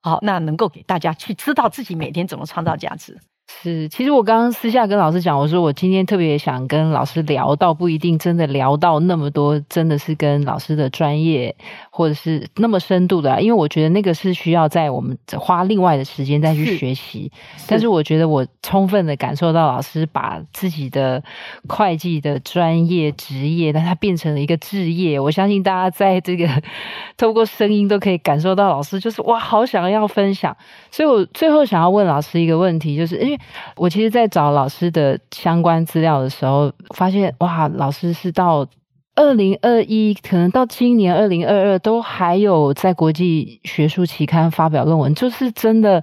[0.01, 3.21] 好，那能够给大家去知道自己每天怎么创造价值。
[3.61, 11.55] 是，其实我刚刚私下跟老师讲，我说我今天特别想跟老师聊到，不一定真的聊到那么多，真的是跟老师的专业
[11.95, 17.31] 或者是那么深度的，因为我觉得那个是需要在我们花另外的时间再去学习。
[17.59, 21.23] 是，但是我觉得我充分的感受到老师把自己的
[21.69, 25.21] 会计的专业职业，但它变成了一个职业。
[25.21, 26.49] 我相信大家在这个
[27.19, 30.57] 透过声音都可以感受到，老师就是哇，好想要分享。
[30.91, 33.39] 所以我最后想要问老师一个问题，就是因为。
[33.77, 38.67] 我其实，在找老师的相关资料的时候，发现哇，老师是到
[39.15, 46.03] 二零二一，可能到今年二零二二，都还有在国际学术期刊发表论文，就是真的。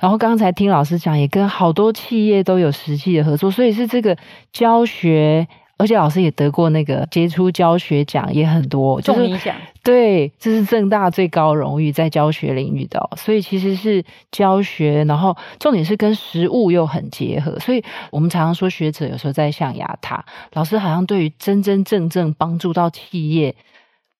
[0.00, 4.16] 然后刚才听老师讲，也跟好多企业都有实际的合作，所以是这个
[4.52, 5.46] 教学。
[5.78, 9.54] 而且老师也得过那个杰出教学奖，也很多，重影响。
[9.82, 17.56] 对，这是正大最高荣誉，在教学领域的哦，所以其实是教学，然后重点是跟实物又很结合。
[17.60, 20.24] 所以我们常常说，学者有时候在象牙塔，
[20.54, 23.54] 老师好像对于真真正正帮助到企业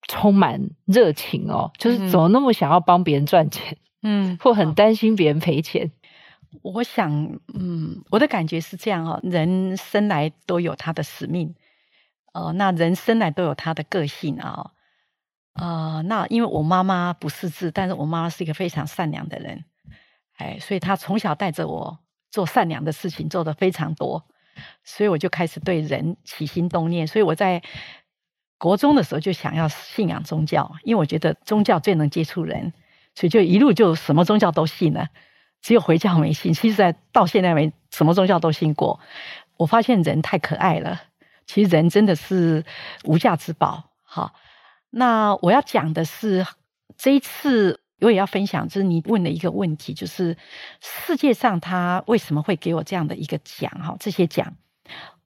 [0.07, 5.91] 充满热情哦，就是怎么那么想要帮别人赚钱，嗯，或很担心别人赔钱。
[6.63, 7.11] 我想，
[7.55, 11.55] 嗯，我的感觉是这样哦，人生来都有他的使命，
[12.33, 14.71] 哦、呃，那人生来都有他的个性啊，
[15.53, 19.65] 啊、呃，那因为我妈妈不识字，但是我妈妈是一个非常善良的人，
[20.37, 21.99] 哎，所以她从小带着我
[22.31, 24.27] 做善良的事情，做得非常多，
[24.83, 27.63] 所以我就开始对人起心动念，所以我在
[28.59, 32.73] 国中的时候就想要信仰宗教，因为我觉得宗教最能接触人，
[33.15, 35.09] 所以就一路就什么宗教都信了。
[35.67, 39.01] 只有回教没信，其实在到现在没什么宗教都信过。
[39.57, 41.03] 我发现人太可爱了，
[41.45, 42.65] 其实人真的是
[43.03, 43.83] 无价之宝。
[44.05, 44.33] 好，
[44.91, 46.47] 那我要讲的是
[46.97, 50.37] 这一次我也要分享，就是你问的一个问题，就是
[50.81, 53.69] 世界上他为什么会给我这样的一个奖？
[53.83, 54.55] 哈，这些奖，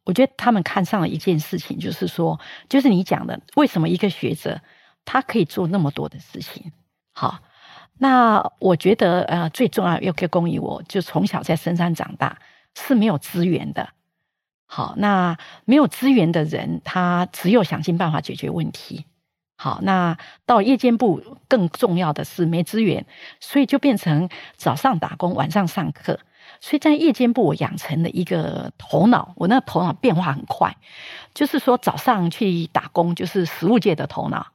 [0.04, 4.58] 我觉得他们看上了一件事情，就是说，就是你讲的，为什么一个学者
[5.04, 6.72] 他可以做那么多的事情？
[7.12, 7.40] 好，
[8.02, 12.38] 那我觉得呃，最重要要归功于我，就从小在深山长大，
[12.74, 13.90] 是没有资源的。
[14.64, 15.36] 好，那
[15.66, 19.04] 没有资源的人，他只有想尽办法解决问题。
[19.56, 23.04] 好，那到夜间部更重要的是没资源，
[23.38, 26.18] 所以就变成早上打工，晚上上课。
[26.60, 30.74] 所以在夜间部，我养成了一个头脑，我那个头脑变化很快。
[31.34, 34.46] 就是说，早上去打工就是实务界的头脑，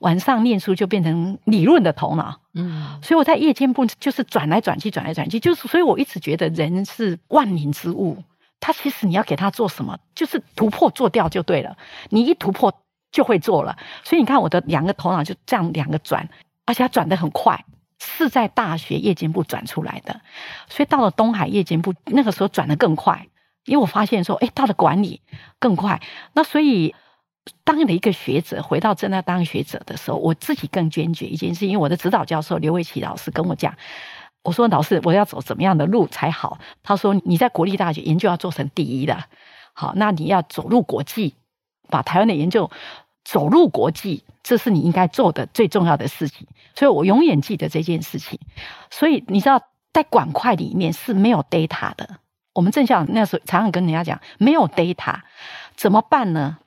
[0.00, 2.38] 晚上念书就变成理论的头脑。
[2.52, 8.22] 嗯，所以我在夜间部就是转来转去，转来转去，就是所以我一直觉得人是万灵之物，
[8.60, 11.74] 他其实你要给他做什么，就是突破做掉就对了。
[12.10, 12.70] 你一突破。
[13.12, 16.28] 就会做了，所以你看我的两个头脑就这样两个转，
[16.64, 17.64] 而且它转得很快，
[17.98, 20.20] 是在大学夜间部转出来的，
[20.68, 23.26] 所以到了东海夜间部那个时候转得更快，
[23.64, 25.20] 因为我发现说，哎，到了管理
[25.58, 26.00] 更快，
[26.34, 26.94] 那所以
[27.64, 33.74] 当了一个学者，回到正大当学者的时候，我自己更坚决一件事，因为我的指导教授刘维奇老师跟我讲，
[34.42, 36.58] 我说老师，我要走怎么样的路才好？
[36.82, 39.24] 他说你在国立大学研究要做成第一的，
[39.72, 41.34] 好，那你要走入国际。
[41.92, 42.70] 把台湾的研究
[43.24, 46.46] 走入国际，这是你应该做的最重要的事情。
[46.76, 48.38] 所以我永远记得这件事情。
[48.92, 49.60] 所以你知道，
[49.92, 52.18] 在管块里面是没有 data 的。
[52.54, 55.16] 我们正校那时候常常跟人家讲，没有 data
[55.74, 56.58] 怎么办呢？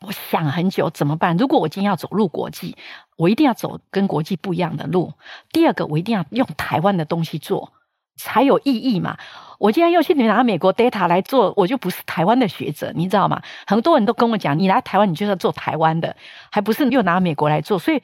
[0.00, 1.36] 我想很久怎么办？
[1.36, 2.76] 如果我今天要走入国际，
[3.16, 5.12] 我一定要走跟国际不一样的路。
[5.52, 7.72] 第二个，我一定要用台湾的东西做。
[8.18, 9.18] 才有意义嘛？
[9.58, 13.42] 我今天又去拿美国 data 来做，我就不是台湾的学者，你知道吗？
[13.66, 16.16] 很多人都跟我讲，你来台湾，你就要做台湾的，
[16.50, 18.02] 还不是又拿美国来做，所以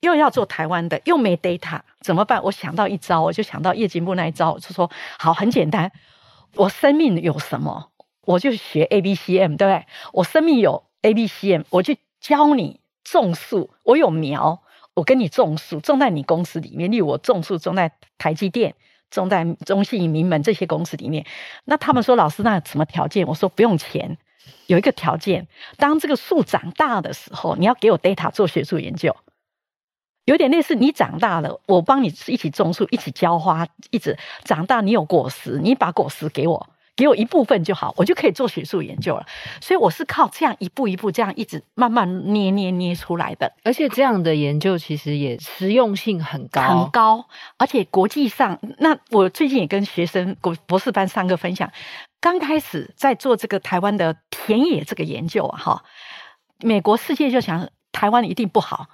[0.00, 2.42] 又要做台湾的，又没 data，怎么办？
[2.42, 5.92] 我想到一招，我就想到夜间部那一招，我就说好，很简单，
[6.56, 7.90] 我生命有什么，
[8.26, 9.86] 我就学 ABCM，对不对？
[10.12, 14.62] 我生命有 ABCM，我去教你种树，我有苗，
[14.94, 18.74] 我跟你种树，种在你公司里面，例如我种树种在台积电。
[19.10, 21.26] 种在中信、名门这些公司里面，
[21.66, 23.26] 那他们说老师，那什么条件？
[23.26, 24.16] 我说不用钱，
[24.68, 25.46] 有一个条件，
[25.76, 29.14] 当这个树长大的时候，你要给我 data 做学术研究，
[30.24, 36.70] 有点类似你长大了，我帮你一起种树，一起浇花，一直长大，你有果实，你把果实给我。
[37.02, 39.26] 给我一部分就好，我就可以做学术研究了。
[39.60, 43.52] 所以我是靠这样一步一步，这样一直慢慢捏捏捏出来的。
[43.64, 47.26] 而且这样的研究其实也实用性很高，很高。
[47.58, 51.72] 而且国际上，那我最近也跟学生国博士班上课分享，
[52.20, 55.84] 刚开始在做这个台湾的田野这个研究啊，哈，
[56.60, 58.86] 美国世界就想台湾一定不好，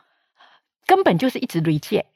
[0.87, 2.07] 根本就是一直 reject。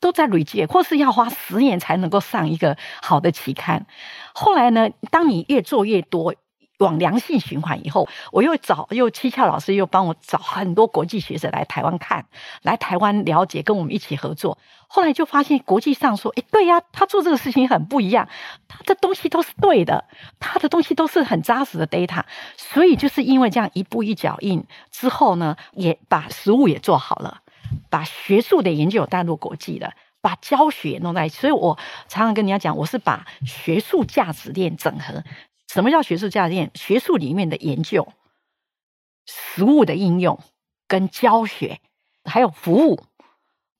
[0.00, 3.86] 都在累积，或是要花十年才能够上一个好的期刊。
[4.34, 6.34] 后来呢，当你越做越多，
[6.78, 12.26] 往良性循环以后，我又找又七巧老师又帮我找很多国际学者来台湾看，
[12.62, 14.58] 来台湾了解，跟我们一起合作。
[14.86, 18.28] 后来就发现国际上说，哎，对呀，他做这个事情很不一样，
[18.68, 20.04] 他的东西都是对的，
[20.38, 22.22] 他的东西都是很扎实的 data。
[22.56, 27.40] 所以就是因为这样一步一脚印之后呢，也把实务也做好了。
[27.90, 35.24] 把学术的研究带入国际了，把教学弄在一起，所以我常常跟人家讲，我是把学术价值链整合。
[35.68, 36.70] 什么叫学术价值链？
[36.74, 38.12] 学术里面的研究、
[39.26, 40.40] 实务的应用、
[40.86, 41.80] 跟教学
[42.24, 43.04] 还有服务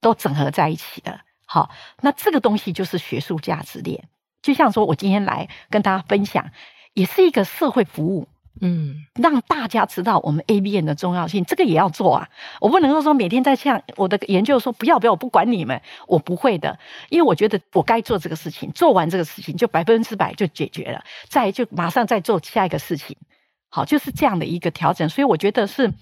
[0.01, 1.21] 都整合在一起的。
[1.47, 1.71] 好，
[2.01, 4.09] 那这个东西就是学术价值链。
[4.43, 6.51] 就像说我今天来跟大家分享，
[6.93, 8.29] 也是一个社会服务。
[8.61, 12.29] 嗯，让大家知道我们 A B N 的重要性，这个也要做啊！
[12.61, 16.79] 我不能够说每天在向我的研究说不要不要，我不管你们，我不会的，
[17.09, 23.17] 因为我觉得我该做这个事情，做完这个事情就百分之百就解决了，再就马上再做下一个事情，
[23.69, 25.09] 好，就是这样的一个调整。
[25.09, 25.93] 所以我觉得是，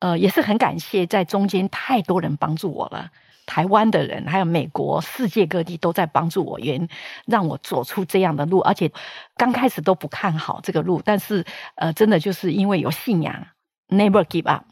[0.00, 3.10] 呃，也是很感谢在中间太多人帮助我了。
[3.46, 6.88] 台湾的人，还有美国、世界各地都在帮助我，原
[7.24, 8.58] 让我走出这样的路。
[8.58, 8.90] 而且
[9.36, 11.44] 刚开始都不看好这个路，但是
[11.76, 13.46] 呃，真的就是因为有信仰
[13.88, 14.64] ，never give up，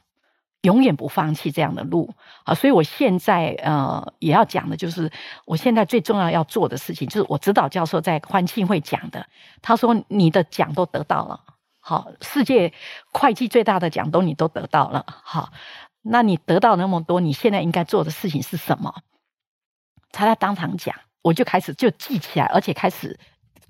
[0.63, 2.15] 永远不放弃这样的路
[2.45, 2.53] 啊。
[2.55, 5.11] 所以我现在呃也要讲的就是，
[5.47, 9.25] 我现在最重要要做的事情，就是我指导教授在欢庆会讲的，
[9.63, 11.41] 他说你的奖都得到了，
[11.79, 12.73] 好，世界
[13.13, 15.51] 会计最大的奖都你都得到了，好。
[16.07, 18.95] 那你得到那么多，你现在应该做的事情是什么？
[20.13, 23.19] 他在当场讲，我就开始就记起来，而且开始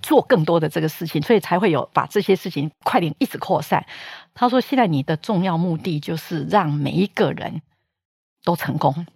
[0.03, 3.87] 做更多的这个事情，所以才会有把这些事情快点一直扩散。
[4.35, 7.62] 他说：“现在你的重要目的就是让每一个人
[8.43, 9.07] 都成功，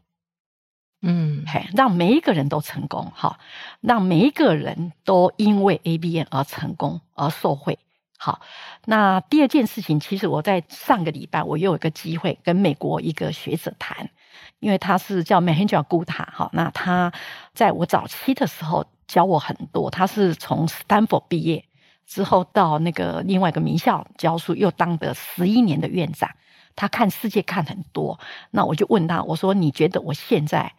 [1.03, 3.41] 嗯，嘿，让每一个人都成功，哈，
[3.81, 7.79] 让每一个人都因为 A B N 而成功而受惠。
[8.21, 8.41] 好，
[8.85, 14.11] 那第二件事情，其实我在上个礼拜我又有一个机会跟美国一个学者谈，
[14.59, 17.13] 因为他是叫 Mahendra Gupta，好，那他
[17.55, 21.65] 在我早期的时候教我很多，他是从 Stanford 毕业
[22.07, 26.29] 之后到那个另外一个名校教书，又当了十一年的院长，
[26.75, 28.19] 他看世界看很多，
[28.51, 30.73] 那我就问他，我说你觉得我现在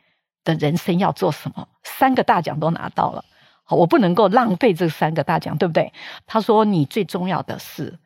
[0.43, 1.69] 的人生要做什么？
[1.83, 3.23] 三个大奖都拿到了。
[3.69, 5.93] 我不能够浪费这三个大奖，对不对？
[6.25, 7.99] 他说：“你最重要的是，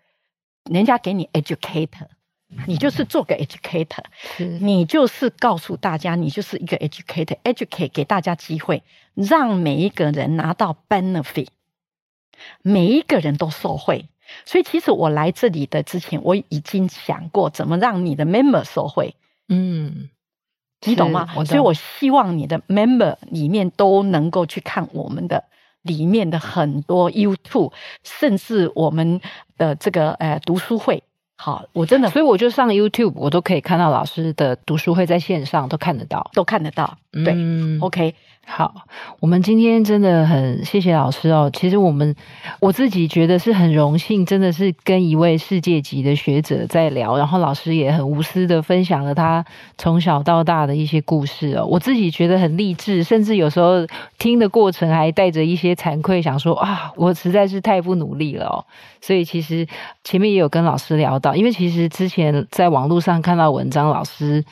[0.70, 2.08] 人家给你 educator，
[2.68, 4.04] 你就是做个 educator，
[4.60, 8.84] 你就是告诉大家，你就是一个 educator，educate 给大家机会，
[9.14, 11.48] 让每一个人拿到 benefit，
[12.62, 14.10] 每一个人都受惠。
[14.46, 19.16] 所以，其实我来这里的之前，我已经想过怎么让你的 member 受惠。
[19.48, 20.10] 嗯。”
[20.86, 21.26] 你懂吗？
[21.46, 25.46] 所以我希望你的 member 里面都能够去看我们的
[25.84, 27.72] 里面的很多 YouTube，
[28.04, 29.22] 甚至我们
[29.58, 31.04] 的这个呃读书会。
[31.36, 36.98] 好，我真的，所以我就上 YouTube，我都可以看到老师的读书会在线上都看得到，都看得到。
[37.12, 38.16] 对，嗯，OK。
[38.46, 38.86] 好，
[39.20, 41.50] 我们今天真的很谢谢老师哦。
[41.54, 42.14] 其实我们
[42.60, 49.44] 我自己觉得是很荣幸，真的是跟一位世界级的学者在聊，然后老师也很无私的分享了他
[49.78, 51.66] 从小到大的一些故事哦。
[51.66, 53.88] 我自己觉得很励志，甚至有时候
[54.20, 58.66] 听的过程还带着一些惭愧，想说啊，我实在是太不努力了哦。
[59.02, 59.66] 所以其实
[60.04, 64.44] 前面也有跟老师聊到，因为其实之前在网络上看到文章，老师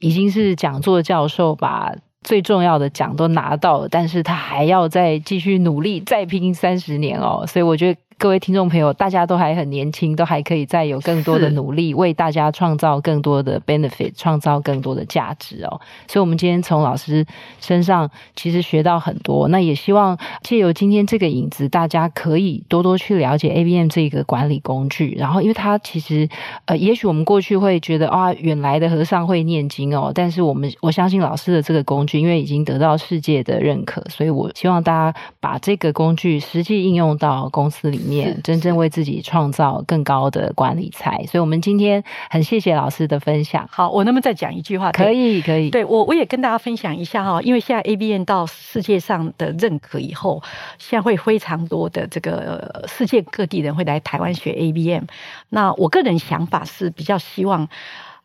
[0.00, 1.94] 已经是讲座教授吧。
[2.26, 8.00] 最重要的奖都拿到了，但是他还要再继续努力，再拼三十年哦，所以我觉得。
[8.18, 15.80] 各位听众朋友，大家都还很年轻，都还可以再有更多的努力，为大家创造更多的 benefit，创造更多的价值哦。
[16.08, 17.26] 所以，我们今天从老师
[17.60, 19.48] 身上其实学到很多。
[19.48, 25.14] 那也希望借由今天这个影子，大家可以多多去了解 ABM 这个管理工具。
[25.18, 26.26] 然后，因为它其实
[26.64, 38.40] 呃，也许我们过去会觉得啊，远来的和尚会念经哦，但是我们我相信老师的这个工具，因为已经得到世界的认可，所以我希望大家把这个工具实际应用到公司里面。
[38.42, 43.68] 真正为自己创造更高的管理才，所以，我们今天很谢谢老师的分享。
[43.70, 44.92] 好，我能不能再讲一句话？
[44.92, 45.70] 可以，可以。
[45.70, 50.42] 对我，我也跟大家分享一下哈，因为现在 ABM 到世界上的认可以后，
[50.78, 55.04] 现在会非常多的这个世界各地人会来台湾学 ABM。
[55.48, 57.68] 那我个人想法是比较希望，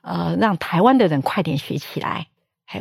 [0.01, 2.27] 呃，让台湾的人快点学起来。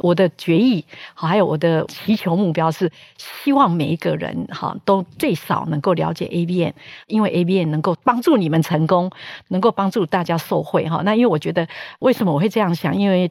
[0.03, 0.85] 我的决议，
[1.15, 6.73] 还有我的祈求目标是希望每一个人哈都最少能够了解 ABN，
[7.07, 9.11] 因为 ABN 能够帮助你们成功，
[9.49, 11.03] 能够帮助大家受惠哈。
[11.05, 11.67] 那因为我觉得
[11.99, 12.97] 为什么我会这样想？
[12.97, 13.31] 因为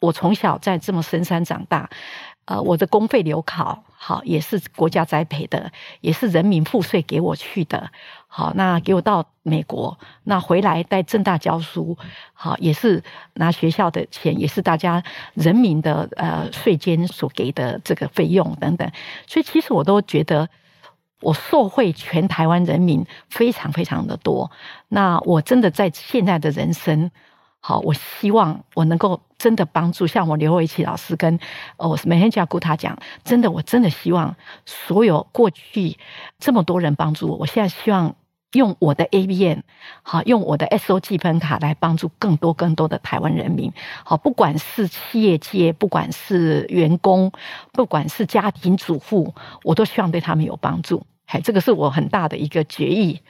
[0.00, 1.88] 我从小在这么深山长大，
[2.46, 7.90] 呃，我的公费留考好也是国家栽培的，也是人民赋税给我去的。
[8.26, 11.96] 好，那给我到美国，那回来在正大教书，
[12.32, 13.02] 好，也是
[13.34, 15.02] 拿学校的钱，也是大家
[15.34, 18.90] 人民的呃税金所给的这个费用等等，
[19.26, 20.48] 所以其实我都觉得
[21.20, 24.50] 我受惠全台湾人民非常非常的多。
[24.88, 27.10] 那我真的在现在的人生。
[27.66, 31.40] 好，我希望我能够真的帮助，像我刘维奇老师跟
[31.78, 32.94] 我每天就要顾他讲，
[33.24, 34.36] 真的，我真的希望
[34.66, 35.96] 所有过去
[36.38, 38.14] 这么多人帮助我，我现在希望
[38.52, 39.62] 用我的 ABN，
[40.02, 43.72] 好，用我的 SO 积分卡来帮助更多更多的台湾人民。
[44.04, 47.32] 好，不管是企业界，不管是员工，
[47.72, 51.02] 不管是家庭主妇，我都希望对他们有帮助。
[51.26, 53.22] 嘿，这个是我很大的一个决议。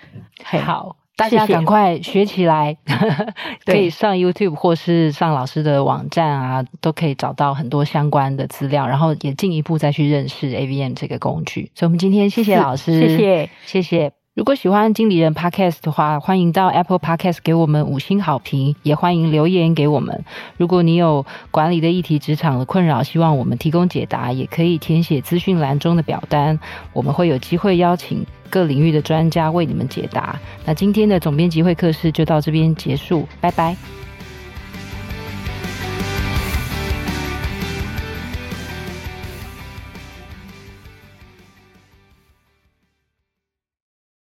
[0.45, 0.97] 嘿，好。
[1.17, 2.95] 大家赶快学起来，谢
[3.65, 11.71] 谢可以上 YouTube 或是上老师的网站啊，都可以找到很多相关的资料，然后也进一步再去认识 AVM 这个工具。
[11.75, 14.24] 所以，我们今天谢谢老师，谢谢，谢谢。
[14.35, 20.25] 如果喜欢经理人 Podcast 的话，欢迎到 Apple Podcast 给我们五星好评，也欢迎留言给我们。
[20.57, 26.59] 如果你有管理的议题、职场的困扰，希望我们提供解答，也可以填写资讯栏中的表单，
[26.93, 30.37] 我们会有机会邀请各领域的专家为你们解答。
[30.65, 33.77] 那今天的总编辑会客室就到这边结束，拜拜。